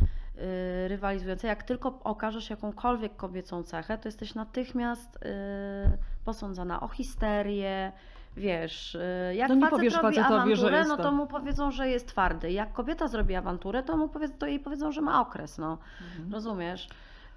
[0.00, 1.48] yy, rywalizująca.
[1.48, 7.92] Jak tylko okażesz jakąkolwiek kobiecą cechę, to jesteś natychmiast yy, posądzana o histerię,
[8.36, 11.70] wiesz, yy, jak No nie facet powiesz robi że awanturę, jest no to mu powiedzą,
[11.70, 12.52] że jest twardy.
[12.52, 15.78] Jak kobieta zrobi awanturę, to, mu to jej powiedzą, że ma okres, no.
[16.00, 16.32] Mhm.
[16.32, 16.88] Rozumiesz?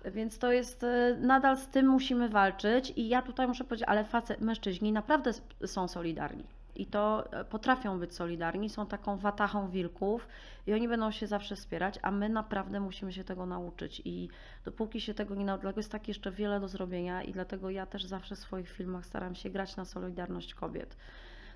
[0.06, 4.04] Więc to jest, y, nadal z tym musimy walczyć i ja tutaj muszę powiedzieć, ale
[4.04, 5.32] facet, mężczyźni naprawdę
[5.66, 6.44] są solidarni.
[6.76, 10.28] I to e, potrafią być solidarni, są taką watachą wilków
[10.68, 14.02] i oni będą się zawsze wspierać, a my naprawdę musimy się tego nauczyć.
[14.06, 14.30] I
[14.66, 17.86] dopóki się tego nie nauczymy, dlatego jest tak jeszcze wiele do zrobienia i dlatego ja
[17.86, 20.98] też zawsze w swoich filmach staram się grać na solidarność kobiet.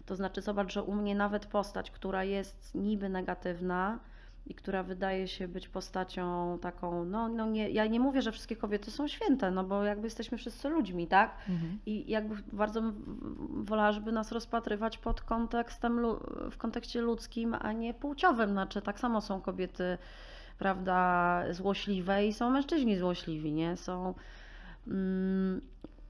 [0.06, 4.00] To znaczy, zobacz, że u mnie nawet postać, która jest niby negatywna
[4.48, 8.56] i która wydaje się być postacią taką, no, no nie, ja nie mówię, że wszystkie
[8.56, 11.36] kobiety są święte, no bo jakby jesteśmy wszyscy ludźmi, tak?
[11.50, 11.80] Mhm.
[11.86, 16.06] I jakby bardzo bym wolała, żeby nas rozpatrywać pod kontekstem,
[16.52, 18.52] w kontekście ludzkim, a nie płciowym.
[18.52, 19.98] Znaczy, tak samo są kobiety,
[20.58, 23.78] prawda, złośliwe i są mężczyźni złośliwi, nie?
[23.78, 24.14] Są,
[24.88, 25.62] mm,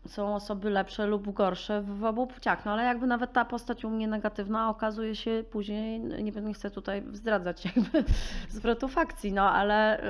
[0.08, 2.66] są osoby lepsze lub gorsze w obu płciach.
[2.66, 6.72] No ale jakby nawet ta postać u mnie negatywna okazuje się później, nie, nie chcę
[6.72, 8.04] tutaj zdradzać jakby
[8.50, 10.04] zwrotu fakcji, no ale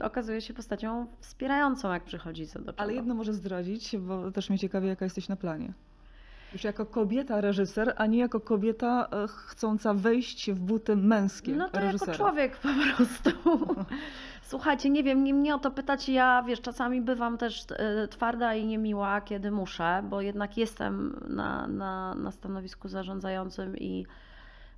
[0.00, 2.80] y, okazuje się postacią wspierającą, jak przychodzi co do czego.
[2.82, 5.72] Ale jedno może zdradzić, bo też mnie ciekawi, jaka jesteś na planie.
[6.54, 11.68] Już jako kobieta reżyser, a nie jako kobieta e, chcąca wejść w buty męskie No
[11.68, 12.12] to reżysera.
[12.12, 13.30] jako człowiek po prostu.
[14.42, 18.54] Słuchajcie, nie wiem, nie mnie o to pytać, ja wiesz, czasami bywam też e, twarda
[18.54, 24.06] i niemiła, kiedy muszę, bo jednak jestem na, na, na stanowisku zarządzającym i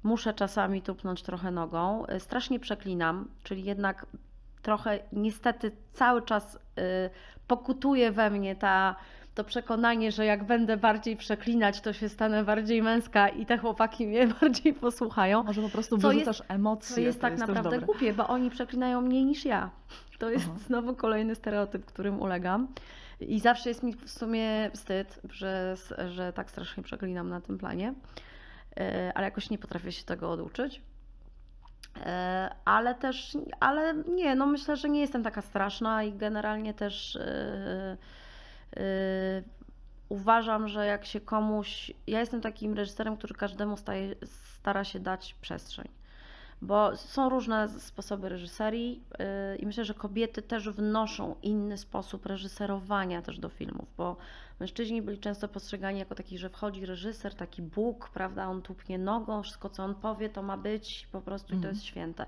[0.03, 2.07] muszę czasami tupnąć trochę nogą.
[2.07, 4.07] E, Strasznie przeklinam, czyli jednak
[4.62, 6.59] trochę niestety cały czas
[7.47, 8.97] pokutuje we mnie ta
[9.37, 14.07] to przekonanie, że jak będę bardziej przeklinać, to się stanę bardziej męska i te chłopaki
[14.07, 15.42] mnie bardziej posłuchają.
[15.42, 16.94] Może po prostu Co wyrzucasz emocje.
[16.94, 19.70] To jest tak też naprawdę głupie, bo oni przeklinają mniej niż ja.
[20.18, 20.59] To jest Aha.
[20.66, 22.68] znowu kolejny stereotyp, którym ulegam.
[23.20, 25.77] I zawsze jest mi w sumie wstyd, że,
[26.11, 27.94] że tak strasznie przeklinam na tym planie,
[28.81, 30.83] E, ale jakoś nie potrafię się tego oduczyć.
[32.07, 37.16] E, Ale też, ale nie, no myślę, że nie jestem taka straszna i generalnie też
[37.16, 37.96] e,
[40.09, 41.93] uważam, że jak się komuś.
[42.07, 45.89] Ja jestem takim reżyserem, który każdemu staje, stara się dać przestrzeń.
[46.62, 53.23] Bo są różne sposoby reżyserii yy, i myślę, że kobiety też wnoszą inny sposób reżyserowania
[53.23, 54.17] też do filmów, bo
[54.61, 59.42] mężczyźni byli często postrzegani jako taki, że wchodzi reżyser, taki Bóg, prawda, on tupnie nogą,
[59.42, 61.75] wszystko co on powie to ma być po prostu i to Mhm.
[61.75, 62.27] jest święte.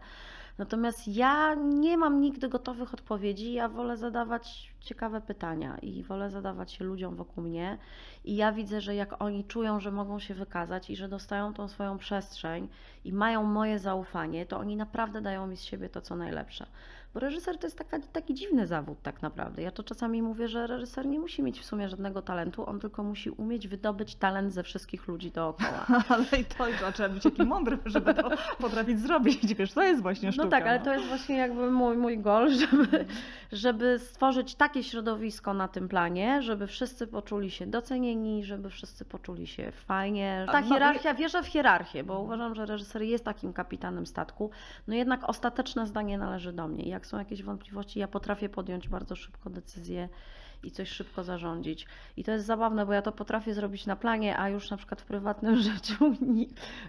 [0.58, 6.72] Natomiast ja nie mam nigdy gotowych odpowiedzi, ja wolę zadawać ciekawe pytania i wolę zadawać
[6.72, 7.78] się ludziom wokół mnie
[8.24, 11.68] i ja widzę, że jak oni czują, że mogą się wykazać i że dostają tą
[11.68, 12.68] swoją przestrzeń
[13.04, 16.66] i mają moje zaufanie, to oni naprawdę dają mi z siebie to, co najlepsze.
[17.14, 19.62] Bo reżyser to jest taka, taki dziwny zawód tak naprawdę.
[19.62, 23.02] Ja to czasami mówię, że reżyser nie musi mieć w sumie żadnego talentu, on tylko
[23.02, 25.86] musi umieć wydobyć talent ze wszystkich ludzi dookoła.
[26.08, 29.54] Ale i to a trzeba być taki mądry, żeby to potrafić zrobić.
[29.54, 30.44] Wiesz, to jest właśnie sztuka.
[30.44, 33.06] No tak, ale to jest właśnie jakby mój, mój goal, żeby,
[33.52, 39.46] żeby stworzyć takie środowisko na tym planie, żeby wszyscy poczuli się docenieni, żeby wszyscy poczuli
[39.46, 40.46] się fajnie.
[40.52, 44.50] Ta no, hierarchia, wierzę w hierarchię, bo uważam, że reżyser jest takim kapitanem statku,
[44.88, 46.97] no jednak ostateczne zdanie należy do mnie.
[46.98, 50.08] Jak są jakieś wątpliwości, ja potrafię podjąć bardzo szybko decyzję
[50.62, 51.86] i coś szybko zarządzić.
[52.16, 55.00] I to jest zabawne, bo ja to potrafię zrobić na planie, a już na przykład
[55.00, 56.14] w prywatnym życiu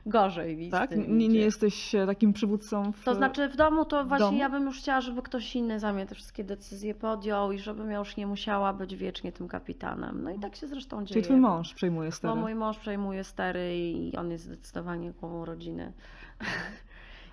[0.05, 0.91] gorzej mi z Tak?
[1.07, 3.03] Nie, nie jesteś e, takim przywódcą w...
[3.03, 4.37] To znaczy w domu to właśnie domu?
[4.37, 7.91] ja bym już chciała, żeby ktoś inny za mnie te wszystkie decyzje podjął i żebym
[7.91, 10.23] ja już nie musiała być wiecznie tym kapitanem.
[10.23, 11.13] No i tak się zresztą dzieje.
[11.13, 12.35] Czyli twój mąż przejmuje Bo stery.
[12.35, 15.93] mój mąż przejmuje stery i on jest zdecydowanie głową rodziny.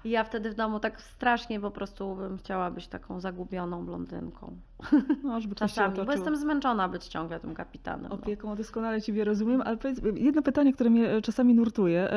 [0.07, 4.57] I ja wtedy w domu tak strasznie po prostu bym chciała być taką zagubioną blondynką.
[5.25, 8.07] No, żeby Czasami, bo jestem zmęczona być ciągle tym kapitanem.
[8.11, 8.15] No.
[8.15, 12.11] Opieką doskonale Ciebie rozumiem, ale powiedz, jedno pytanie, które mnie e, czasami nurtuje.
[12.13, 12.17] E,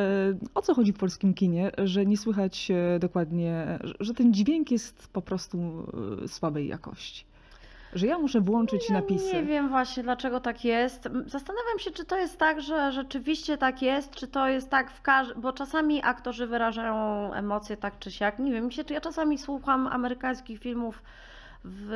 [0.56, 5.08] O co chodzi w polskim kinie, że nie słychać e, dokładnie, że- ten dźwięk jest
[5.08, 5.58] po prostu
[6.28, 7.26] słabej jakości?
[7.94, 9.34] Że ja muszę włączyć Ja napisy.
[9.34, 11.10] Nie wiem właśnie, dlaczego tak jest.
[11.26, 15.02] Zastanawiam się, czy to jest tak, że rzeczywiście tak jest, czy to jest tak w
[15.02, 15.42] każdym.
[15.42, 18.40] Bo czasami aktorzy wyrażają emocje tak czy siak.
[18.40, 21.02] Nie wiem, się, czy ja czasami słucham amerykańskich filmów
[21.64, 21.89] w,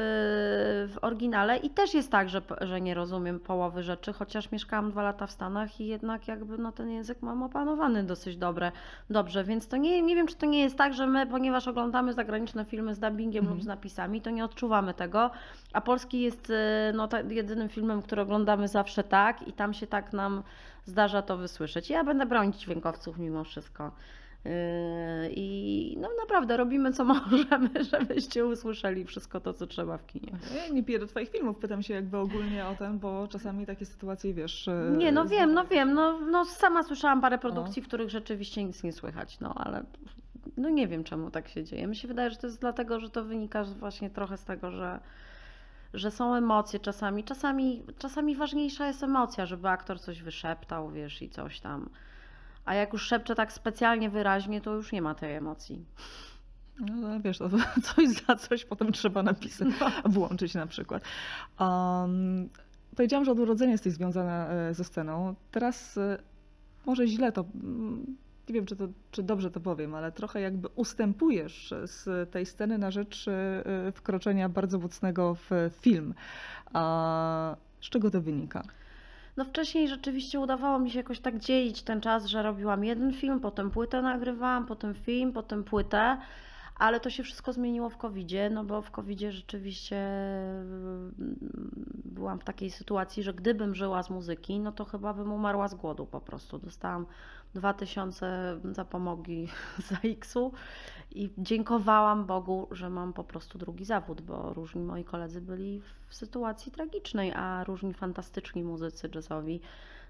[0.93, 5.03] w oryginale i też jest tak, że, że nie rozumiem połowy rzeczy, chociaż mieszkałam dwa
[5.03, 8.72] lata w Stanach i jednak jakby no, ten język mam opanowany dosyć dobre,
[9.09, 12.14] dobrze, więc to nie, nie wiem, czy to nie jest tak, że my, ponieważ oglądamy
[12.14, 13.55] zagraniczne filmy z dubbingiem Mhm.
[13.55, 15.32] lub z napisami, to nie odczuwamy tego,
[15.74, 16.53] a polski jest y,
[16.93, 20.43] no, ta, jedynym filmem, który oglądamy zawsze tak i tam się tak nam
[20.86, 21.89] zdarza to wysłyszeć.
[21.89, 23.91] Ja będę bronić dźwiękowców mimo wszystko.
[24.46, 24.52] Yy,
[25.36, 30.32] I no naprawdę robimy co możemy, żebyście usłyszeli wszystko to, co trzeba w kinie.
[30.56, 33.86] Ja nie piję do twoich filmów, pytam się jakby ogólnie o ten, bo czasami takie
[33.86, 34.68] sytuacje, wiesz...
[34.68, 38.64] e, Nie, no wiem, no wiem, no, no sama słyszałam parę produkcji, w których rzeczywiście
[38.64, 39.84] nic nie słychać, no ale
[40.58, 41.88] no nie wiem czemu tak się dzieje.
[41.88, 45.00] Mi się wydaje, że to jest dlatego, że to wynika właśnie trochę z tego, że,
[45.94, 47.24] że są emocje czasami.
[47.24, 47.84] czasami.
[47.98, 51.89] Czasami ważniejsza jest emocja, żeby aktor coś wyszeptał, wiesz, i coś tam.
[52.66, 55.86] A jak już szepcze tak specjalnie wyraźnie, to już nie ma tej emocji.
[56.80, 57.49] No wiesz, to
[57.95, 59.68] coś za coś potem trzeba napisać,
[60.05, 61.03] włączyć na przykład.
[61.59, 62.49] Um,
[62.95, 65.36] powiedziałam, że od urodzenia jesteś związana e, ze sceną.
[65.51, 66.18] Teraz e,
[66.86, 68.18] może źle to, mm,
[68.49, 72.78] nie wiem czy, to, czy dobrze to powiem, ale trochę jakby ustępujesz z tej sceny
[72.78, 75.49] na rzecz e, wkroczenia bardzo mocnego w
[75.82, 76.14] film.
[76.74, 78.64] A z czego to wynika?
[79.38, 83.40] No wcześniej rzeczywiście udawało mi się jakoś tak dzielić ten czas, że robiłam jeden film,
[83.40, 86.18] potem płytę nagrywałam, potem film, potem płytę,
[86.76, 91.14] ale to się wszystko zmieniło w covidzie, no bo w covidzie rzeczywiście mm,
[92.06, 95.76] byłam w takiej sytuacji, że gdybym żyła z muzyki, no to chyba bym umarła z
[95.76, 96.60] głodu po prostu.
[96.60, 97.06] Dostałam
[97.56, 99.47] 2000 zapomogi
[99.89, 100.51] za X-u
[101.12, 106.16] i dziękowałam Bogu, że mam po prostu drugi zawód, bo różni moi koledzy byli w
[106.16, 109.60] sytuacji tragicznej, a różni fantastyczni muzycy jazzowi,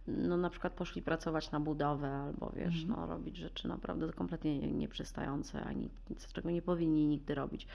[0.08, 2.88] no na przykład poszli pracować na budowę albo wiesz, Mhm.
[3.00, 7.68] no robić rzeczy naprawdę kompletnie nie- nieprzystające, ani nic, czego nie powinni nigdy robić.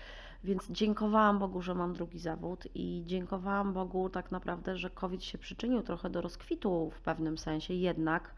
[0.44, 5.38] Więc dziękowałam Bogu, że mam drugi zawód i dziękowałam Bogu tak naprawdę, że COVID się
[5.38, 8.34] przyczynił trochę do rozkwitu w pewnym sensie jednak,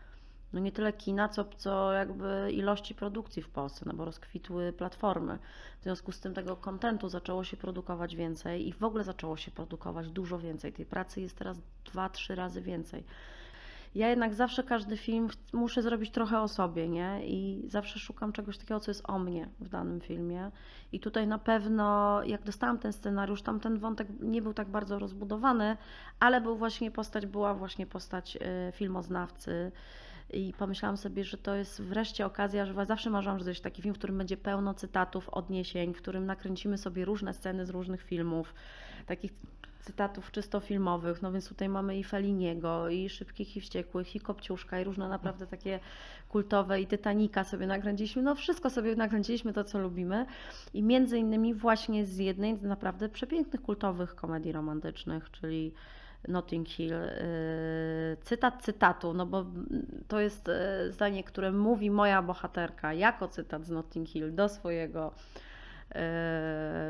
[0.52, 5.38] no nie tyle kina, co, co jakby ilości produkcji w Polsce, no bo rozkwitły platformy.
[5.80, 9.50] W związku z tym tego kontentu zaczęło się produkować więcej i w ogóle zaczęło się
[9.50, 10.72] produkować dużo więcej.
[10.72, 13.04] Tej pracy jest teraz dwa, trzy razy więcej.
[13.94, 17.20] Ja jednak zawsze każdy film muszę zrobić trochę o sobie, nie?
[17.26, 20.50] I zawsze szukam czegoś takiego, co jest o mnie w danym filmie.
[20.92, 24.98] I tutaj na pewno, jak dostałam ten scenariusz, tam ten wątek nie był tak bardzo
[24.98, 25.76] rozbudowany,
[26.20, 29.72] ale był właśnie postać, była właśnie postać y, filmoznawcy.
[30.32, 33.94] I pomyślałam sobie, że to jest wreszcie okazja, że zawsze marzyłam, że jest taki film,
[33.94, 38.54] w którym będzie pełno cytatów, odniesień, w którym nakręcimy sobie różne sceny z różnych filmów,
[39.06, 39.32] takich
[39.80, 44.80] cytatów czysto filmowych, no więc tutaj mamy i Feliniego, i Szybkich i Wściekłych, i Kopciuszka,
[44.80, 45.80] i różne naprawdę takie
[46.28, 50.26] kultowe, i Titanica sobie nakręciliśmy, no wszystko sobie nakręciliśmy, to co lubimy.
[50.74, 55.72] I między innymi właśnie z jednej z naprawdę przepięknych, kultowych komedii romantycznych, czyli
[56.28, 59.44] Notting Hill, yy, cytat cytatu, no bo
[60.08, 65.12] to jest yy, zdanie, które mówi moja bohaterka jako cytat z Notting Hill do swojego
[65.94, 66.00] yy,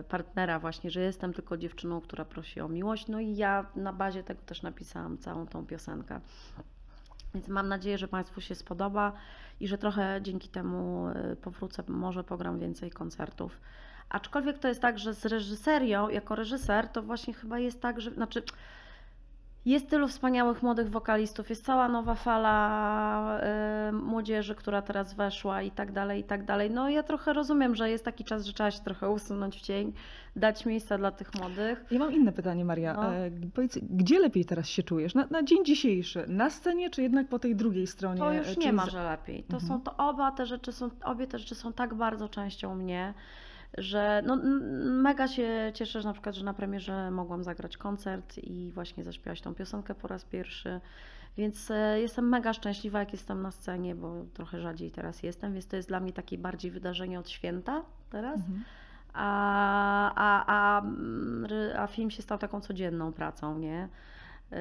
[0.08, 3.08] partnera właśnie, że jestem tylko dziewczyną, która prosi o miłość.
[3.08, 6.20] No i ja na bazie tego też napisałam całą tą piosenkę.
[7.34, 9.12] Więc mam nadzieję, że Państwu się spodoba
[9.60, 11.06] i że trochę dzięki temu
[11.42, 13.60] powrócę, może pogram więcej koncertów.
[14.08, 18.10] Aczkolwiek to jest tak, że z reżyserią, jako reżyser, to właśnie chyba jest tak, że
[18.10, 18.42] znaczy
[19.66, 23.40] jest tylu wspaniałych młodych wokalistów, jest cała nowa fala
[23.88, 26.70] y, młodzieży, która teraz weszła i tak dalej, i tak dalej.
[26.70, 29.92] No ja trochę rozumiem, że jest taki czas, że trzeba się trochę usunąć w cień,
[30.36, 31.84] dać miejsca dla tych młodych.
[31.90, 32.94] Ja mam inne pytanie, Maria.
[32.94, 33.14] No.
[33.14, 35.14] E, Powiedz, gdzie lepiej teraz się czujesz?
[35.14, 38.18] Na, na dzień dzisiejszy, na scenie, czy jednak po tej drugiej stronie?
[38.20, 39.42] To już E, nie czyli ma, że lepiej.
[39.42, 39.68] To Mhm.
[39.68, 43.14] są to oba te rzeczy są, obie te rzeczy są tak bardzo częścią mnie,
[43.78, 44.36] że no,
[44.84, 49.40] mega się cieszę, że na przykład, że na premierze mogłam zagrać koncert i właśnie zaśpiewać
[49.40, 50.80] tą piosenkę po raz pierwszy.
[51.36, 55.66] Więc e, jestem mega szczęśliwa, jak jestem na scenie, bo trochę rzadziej teraz jestem, więc
[55.66, 58.36] to jest dla mnie takie bardziej wydarzenie od święta teraz.
[58.36, 58.64] Mhm.
[59.12, 60.82] A, a, a,
[61.82, 63.88] a film się stał taką codzienną pracą, nie?
[64.50, 64.58] Yy,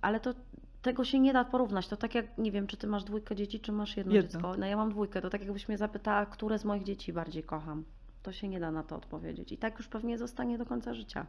[0.00, 0.34] Ale to
[0.82, 1.88] tego się nie da porównać.
[1.88, 4.30] To tak jak, nie wiem, czy ty masz dwójkę dzieci, czy masz jedno, Jedno.
[4.30, 4.54] dziecko.
[4.58, 7.84] No ja mam dwójkę, to tak jakbyś mnie zapytała, które z moich dzieci bardziej kocham.
[8.22, 9.52] To się nie da na to odpowiedzieć.
[9.52, 11.26] I tak już pewnie zostanie do końca życia.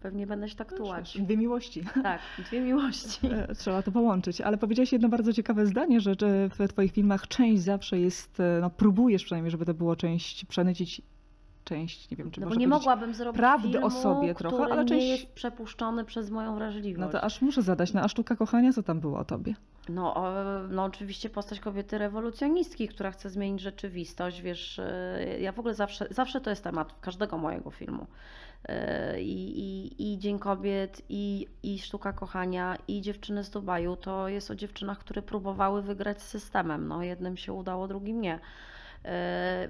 [0.00, 1.18] Pewnie będę się tak No, tułać.
[1.20, 1.84] Dwie miłości.
[2.02, 3.26] Tak, dwie miłości.
[3.32, 4.40] E, Trzeba to połączyć.
[4.40, 6.14] Ale powiedziałaś jedno bardzo ciekawe zdanie, że
[6.58, 11.02] w Twoich filmach część zawsze jest, e, no próbujesz przynajmniej, żeby to było część przemycić
[11.64, 14.84] część, nie wiem, czy No bo nie mogłabym zrobić prawdy filmu, o sobie trochę, ale
[14.84, 17.00] nie część- jest przepuszczony przez moją wrażliwość.
[17.00, 19.54] No to aż muszę zadać, no a sztuka kochania, co tam było o tobie?
[19.88, 20.32] No, o,
[20.68, 26.06] no oczywiście postać kobiety rewolucjonistki, która chce zmienić rzeczywistość, wiesz, e, ja w ogóle zawsze,
[26.10, 28.06] zawsze to jest temat każdego mojego filmu.
[28.64, 34.28] E, I, i, i Dzień Kobiet, i, i Sztuka Kochania, i Dziewczyny z Dubaju, to
[34.28, 36.88] jest o dziewczynach, które próbowały wygrać z systemem.
[36.88, 38.38] No, jednym się udało, drugim nie.
[39.04, 39.68] E,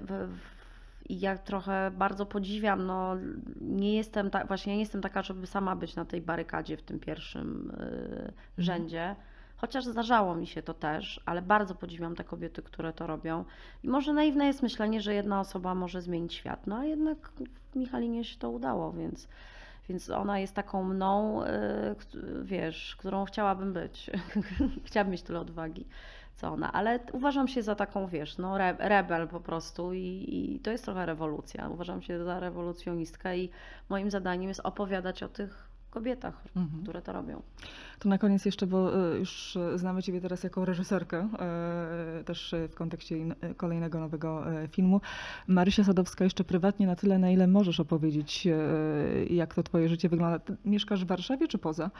[1.09, 3.15] I ja trochę bardzo podziwiam, no
[3.61, 6.99] nie jestem tak, właśnie nie jestem taka, żeby sama być na tej barykadzie w tym
[6.99, 9.15] pierwszym y, rzędzie.
[9.57, 13.45] Chociaż zdarzało mi się to też, ale bardzo podziwiam te kobiety, które to robią.
[13.83, 17.31] I może naiwne jest myślenie, że jedna osoba może zmienić świat, no a jednak
[17.77, 19.27] Michalinie się to udało, więc,
[19.89, 21.47] więc ona jest taką mną, y,
[22.43, 24.09] wiesz, którą chciałabym być.
[24.85, 25.85] Chciałabym mieć tyle odwagi,
[26.35, 30.59] co ona, ale uważam się za taką, wiesz, no re, rebel po prostu i, i
[30.59, 31.69] to jest trochę rewolucja.
[31.69, 33.49] Uważam się za rewolucjonistkę i
[33.89, 36.83] moim zadaniem jest opowiadać o tych kobietach, Mhm.
[36.83, 37.41] które to robią.
[37.99, 41.29] To na koniec jeszcze, bo e, już e, znamy Ciebie teraz jako reżyserkę,
[42.19, 43.15] e, też w kontekście
[43.57, 45.01] kolejnego nowego filmu.
[45.47, 48.47] Marysia Sadowska jeszcze prywatnie na tyle, na ile możesz opowiedzieć,
[49.29, 50.39] jak to Twoje życie wygląda.
[50.39, 51.91] Ty mieszkasz w Warszawie czy poza?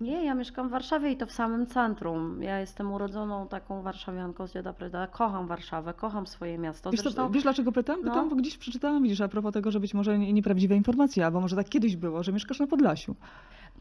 [0.00, 2.42] Nie, ja mieszkam w Warszawie i to w samym centrum.
[2.42, 5.06] Ja jestem urodzoną taką warszawianką z dziada preda.
[5.06, 6.90] Kocham Warszawę, kocham swoje miasto.
[6.90, 7.96] Wiesz, Zresztą wiesz dlaczego pytam?
[8.02, 8.10] No.
[8.10, 11.40] Pytam, bo gdzieś przeczytałam, widzisz, a propos tego, że być może nie- nieprawdziwe informacje, albo
[11.40, 13.14] może tak kiedyś było, że mieszkasz na Podlasiu.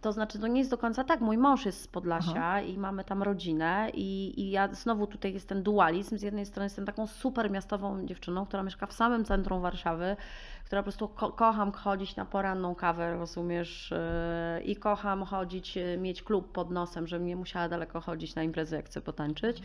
[0.02, 1.22] to znaczy, to nie jest do końca tak.
[1.22, 5.48] Mój mąż jest z Podlasia i mamy tam rodzinę i, i ja znowu tutaj jest
[5.50, 6.18] ten dualizm.
[6.18, 10.16] Z jednej strony jestem taką super miastową dziewczyną, która mieszka w samym centrum Warszawy,
[10.74, 13.94] która po prostu ko- kocham chodzić na poranną kawę, rozumiesz,
[14.58, 18.44] yy, i kocham chodzić, yy, mieć klub pod nosem, żebym nie musiała daleko chodzić na
[18.44, 19.62] imprezy, jak chcę potańczyć.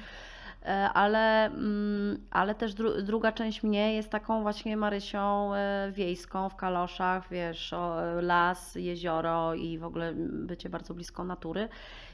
[0.62, 6.48] E, Ale, mm, ale też dru, druga część mnie jest taką właśnie Marysią e, wiejską
[6.48, 11.68] w kaloszach, wiesz, o, e, las, jezioro i w ogóle bycie bardzo blisko natury.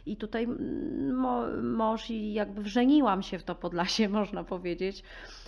[0.06, 5.43] I tutaj mm, mo, mąż i jakby wrzeniłam się w to Podlasie, można powiedzieć, e,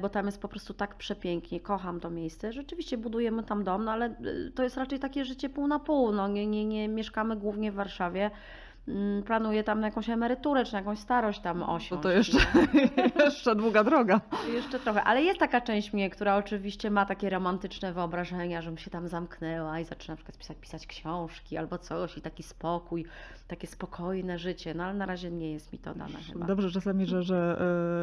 [0.00, 2.52] bo tam jest po prostu tak przepięknie, kocham to miejsce.
[2.52, 4.14] Rzeczywiście budujemy tam dom, no ale e,
[4.54, 7.74] to jest raczej takie życie pół na pół, no nie, nie, nie mieszkamy głównie w
[7.74, 8.30] Warszawie.
[8.88, 12.02] Mm, Planuję tam na jakąś emeryturę, czy na jakąś starość tam No osiąść.
[12.02, 12.38] to jeszcze,
[12.74, 12.88] nie?
[13.24, 14.20] jeszcze długa droga.
[14.52, 18.90] Jeszcze trochę, ale jest taka część mnie, która oczywiście ma takie romantyczne wyobrażenia, żebym się
[18.90, 23.04] tam zamknęła i zaczyna na przykład pisać, pisać książki albo coś i taki spokój,
[23.48, 26.46] takie spokojne życie, no ale na razie nie jest mi to dane chyba.
[26.46, 27.58] Dobrze czasami, że, że,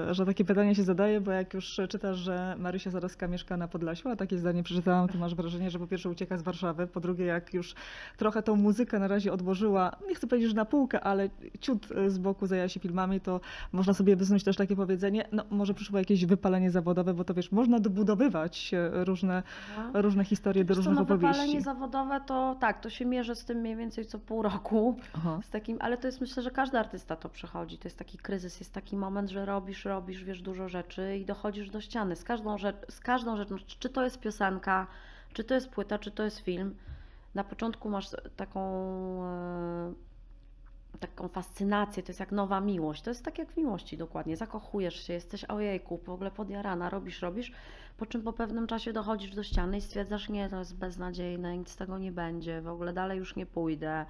[0.09, 3.67] e, że takie pytania się zadaje, bo jak już czytasz, że Marysia Sadowska mieszka na
[3.67, 6.99] Podlasiu, a takie zdanie przeczytałam, to masz wrażenie, że po pierwsze ucieka z Warszawy, po
[6.99, 7.75] drugie jak już
[8.17, 12.09] trochę tą muzykę na razie odłożyła, nie chcę powiedzieć, że na półkę, ale ciut e,
[12.09, 13.39] z boku zajęła się filmami, to
[13.71, 17.51] można sobie wysunąć też takie powiedzenie, no może przyszło jakieś wypalenie zawodowe, bo to wiesz,
[17.51, 19.43] można dobudowywać e, różne,
[19.93, 21.34] różne historie do Wiesz co, różnych no, opowieści.
[21.41, 24.95] wypalenie zawodowe to tak, to się mierzy z tym mniej więcej co pół roku.
[25.13, 25.39] Aha.
[25.43, 27.78] Z takim, ale to jest myślę, że każdy artysta to przechodzi.
[27.78, 31.69] To jest taki kryzys, jest taki moment, że robisz, robisz, wiesz dużo rzeczy i dochodzisz
[31.69, 32.15] do ściany.
[32.15, 34.88] Z każdą, rzecz, z każdą rzeczą, czy to jest piosenka,
[35.34, 36.76] czy to jest płyta, czy to jest film.
[37.36, 38.61] Na początku masz taką,
[39.23, 39.93] e,
[40.97, 43.01] taką fascynację, to jest jak nowa miłość.
[43.01, 44.37] To jest tak jak w miłości dokładnie.
[44.37, 47.51] Zakochujesz się, jesteś ojejku, w ogóle podjarana, robisz, robisz,
[47.97, 51.69] po czym po pewnym czasie dochodzisz do ściany i stwierdzasz, nie, to jest beznadziejne, nic
[51.69, 54.05] z tego nie będzie, w ogóle dalej już nie pójdę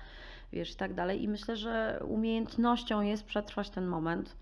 [0.54, 1.24] wiesz, i tak dalej.
[1.24, 4.36] I myślę, że umiejętnością jest przetrwać ten moment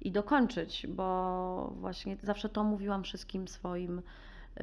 [0.00, 4.02] i dokończyć, bo właśnie zawsze to mówiłam wszystkim swoim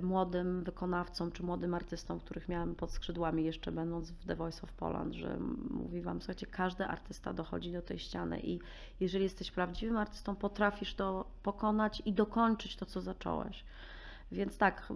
[0.01, 4.73] młodym wykonawcom czy młodym artystom, których miałam pod skrzydłami jeszcze będąc w The Voice of
[4.73, 5.37] Poland, że
[5.69, 8.59] mówiłam, słuchajcie, każdy artysta dochodzi do tej ściany i
[8.99, 13.63] jeżeli jesteś prawdziwym artystą, potrafisz to pokonać i dokończyć to, co zacząłeś.
[14.31, 14.87] Więc tak,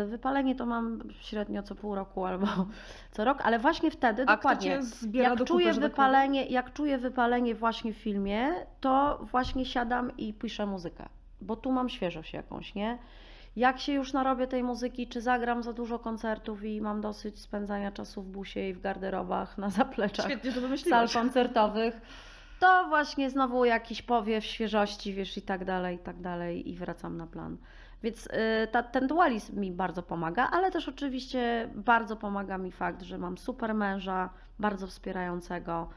[0.00, 2.46] yy, wypalenie to mam średnio co pół roku albo
[3.12, 4.80] co rok, ale właśnie wtedy A dokładnie.
[5.12, 10.34] Jak do czuję, tak wypalenie, jak czuję wypalenie właśnie w filmie, to właśnie siadam i
[10.34, 11.08] piszę muzykę,
[11.40, 12.98] bo tu mam świeżość jakąś, nie?
[13.58, 17.92] Jak się już narobię tej muzyki, czy zagram za dużo koncertów i mam dosyć spędzania
[17.92, 22.00] czasu w busie i w garderobach na zapleczach Świetnie to sal koncertowych,
[22.60, 27.16] to właśnie znowu jakiś powiew świeżości, wiesz, i tak dalej, i tak dalej, i wracam
[27.16, 27.56] na plan.
[28.02, 28.30] Więc y,
[28.70, 33.38] ta, ten dualizm mi bardzo pomaga, ale też oczywiście bardzo pomaga mi fakt, że mam
[33.38, 35.88] super męża, bardzo wspierającego.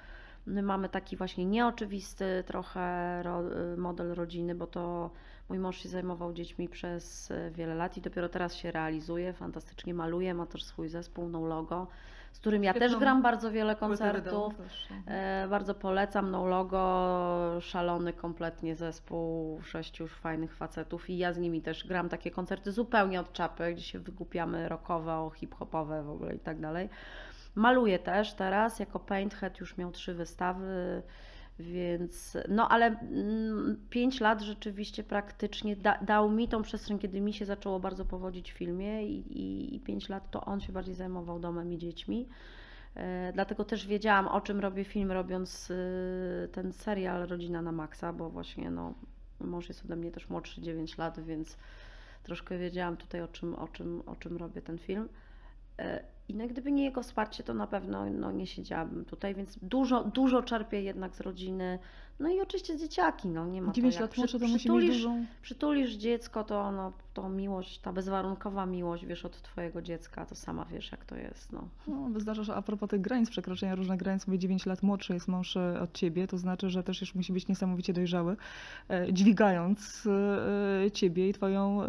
[0.46, 3.44] My mamy taki właśnie nieoczywisty trochę ro,
[3.74, 5.12] y, model rodziny, bo to
[5.52, 9.94] mój mąż się zajmował dziećmi przez y, wiele lat i dopiero teraz się realizuje, fantastycznie
[9.94, 11.88] maluje, ma też swój zespół No Logo.
[12.32, 14.54] z którym ja też gram bardzo wiele koncertów.
[14.92, 15.04] mhm.
[15.08, 16.82] E, bardzo polecam No Logo,
[17.62, 22.72] szalony kompletnie zespół, sześciu już fajnych facetów i ja z nimi też gram takie koncerty
[22.72, 26.90] zupełnie od czapy, gdzie się wygłupiamy rockowo, hip-hopowe w ogóle i tak dalej.
[27.56, 31.02] Maluję też teraz, jako Painthead już miał trzy wystawy,
[31.60, 37.34] więc no ale mm, pięć lat rzeczywiście praktycznie da, dał mi tą przestrzeń, kiedy mi
[37.34, 40.96] się zaczęło bardzo powodzić w filmie i, i, i pięć lat to on się bardziej
[40.96, 42.28] zajmował domem i dziećmi.
[42.96, 48.14] E, Dlatego też wiedziałam, o czym robię film, robiąc y, ten serial Rodzina na Maxa,
[48.14, 48.94] bo właśnie no,
[49.40, 51.58] mąż jest ode mnie też młodszy 9 lat, więc
[52.24, 55.10] troszkę wiedziałam tutaj, o czym, o czym, o czym robię ten film.
[56.32, 60.04] I no, gdyby nie jego wsparcie, to na pewno no, nie siedziałabym tutaj, więc dużo,
[60.04, 61.80] dużo czerpię jednak z rodziny.
[62.20, 64.02] No i oczywiście z dzieciaki, no nie ma to 9 jak.
[64.02, 65.26] lat Przy- młodsze to przytulisz, dużą...
[65.42, 70.66] przytulisz dziecko, to ono, to miłość, ta bezwarunkowa miłość, wiesz, od twojego dziecka, to sama
[70.66, 71.68] wiesz, jak to jest, no.
[71.88, 75.28] No, zdarza, że a propos tych granic, przekroczenia różnych granic, mówię 9 lat młodszy jest
[75.28, 78.36] mąż e, od ciebie, to znaczy, że też już musi być niesamowicie dojrzały,
[78.90, 80.08] e, dźwigając
[80.86, 81.82] e, ciebie i twoją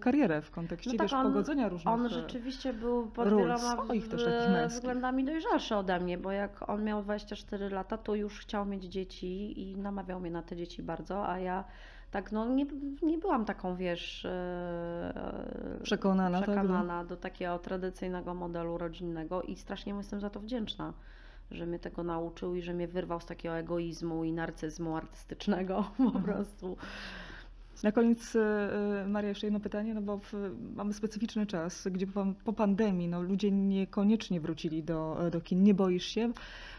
[0.00, 1.94] karierę w kontekście, No tak, wiesz, on- pogodzenia różnych...
[1.94, 4.78] On rzeczywiście był pod wieloma swoich też w- takich męskich.
[4.80, 9.60] względami dojrzalszy ode mnie, bo jak on miał 24 lata, to już chciał mieć dzieci
[9.62, 11.64] i namawiał mnie na te dzieci bardzo, a ja
[12.10, 12.66] tak no nie,
[13.02, 19.94] nie byłam taką, wiesz, e, Przekonana, tak, przekonana do takiego tradycyjnego modelu rodzinnego i strasznie
[19.94, 20.92] mu jestem za to wdzięczna,
[21.50, 26.02] że mnie tego nauczył i że mnie wyrwał z takiego egoizmu i narcyzmu artystycznego po
[26.02, 26.24] Mhm.
[26.24, 26.76] prostu.
[27.82, 30.32] Na koniec, e, Maria, jeszcze jedno pytanie, no bo w,
[30.76, 35.62] mamy specyficzny czas, gdzie po, po pandemii no, ludzie niekoniecznie wrócili do, do kin.
[35.62, 36.32] Nie boisz się?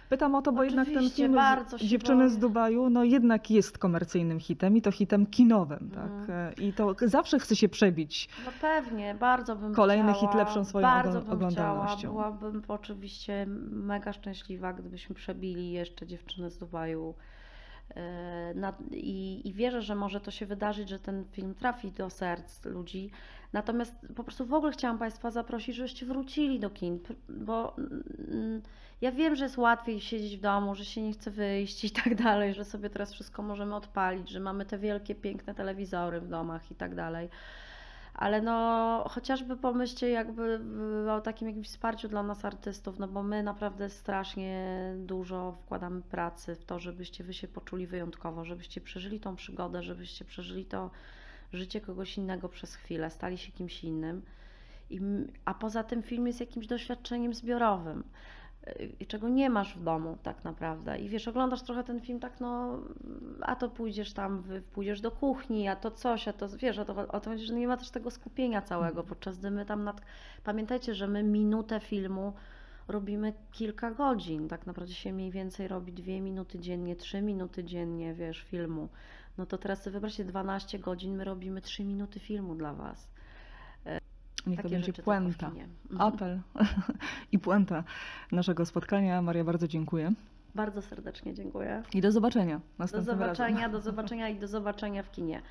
[0.09, 1.39] Pytam o to, bo jednak ten Oczywiście, film
[1.81, 2.37] Dziewczyny z.
[2.37, 5.91] Dubaju no, jednak jest komercyjnym hitem i to hitem kinowym.
[5.95, 6.11] Tak?
[6.11, 6.29] Mhm.
[6.29, 8.29] E, I to zawsze chce się przebić.
[8.45, 11.97] No pewnie, bardzo bym Kolejny chciała, hit lepszą swoją bardzo bym oglądalnością.
[11.97, 12.31] Chciała.
[12.31, 17.13] Byłabym oczywiście mega szczęśliwa, gdybyśmy przebili jeszcze dziewczyny z Dubaju.
[18.55, 22.65] Na, i, I wierzę, że może to się wydarzyć, że ten film trafi do serc
[22.65, 23.09] ludzi.
[23.53, 28.61] Natomiast po prostu w ogóle chciałam Państwa zaprosić, żebyście wrócili do kin, bo mm,
[29.01, 32.15] ja wiem, że jest łatwiej siedzieć w domu, że się nie chce wyjść i tak
[32.15, 36.71] dalej, że sobie teraz wszystko możemy odpalić, że mamy te wielkie, piękne telewizory w domach
[36.71, 37.29] i tak dalej.
[38.13, 40.59] Ale no, chociażby pomyślcie jakby
[41.11, 46.55] o takim jakimś wsparciu dla nas artystów, no bo my naprawdę strasznie dużo wkładamy pracy
[46.55, 50.91] w to, żebyście wy się poczuli wyjątkowo, żebyście przeżyli tą przygodę, żebyście przeżyli to
[51.53, 54.21] życie kogoś innego przez chwilę, stali się kimś innym.
[54.89, 55.01] I,
[55.45, 58.03] a poza tym film jest jakimś doświadczeniem zbiorowym,
[59.07, 60.99] czego nie masz w domu tak naprawdę.
[60.99, 62.79] I wiesz, oglądasz trochę ten film tak, no,
[63.41, 64.43] a to pójdziesz tam,
[64.73, 67.53] pójdziesz do kuchni, a to coś, a to wiesz, o to, o to chodzi, że
[67.53, 70.01] nie ma też tego skupienia całego, podczas gdy my tam nad...
[70.43, 72.33] Pamiętajcie, że my minutę filmu
[72.87, 78.13] robimy kilka godzin, tak naprawdę się mniej więcej robi dwie minuty dziennie, trzy minuty dziennie,
[78.13, 78.89] wiesz, filmu.
[79.37, 83.12] No to teraz sobie wyobraźcie, 12 godzin my robimy 3 minuty filmu dla Was.
[84.47, 85.47] Niech to będzie puenta.
[85.47, 86.01] Mhm.
[86.01, 86.39] Apel
[87.31, 87.83] i puenta
[88.31, 89.21] naszego spotkania.
[89.21, 90.11] Maria, bardzo dziękuję.
[90.55, 91.83] Bardzo serdecznie dziękuję.
[91.93, 93.71] I do zobaczenia Do następnym zobaczenia, razem.
[93.71, 95.41] do zobaczenia i do zobaczenia w kinie.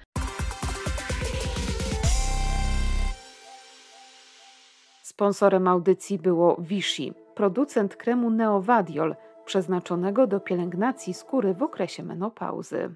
[5.03, 12.95] Sponsorem audycji było Vichy, producent kremu Neovadiol, przeznaczonego do pielęgnacji skóry w okresie menopauzy.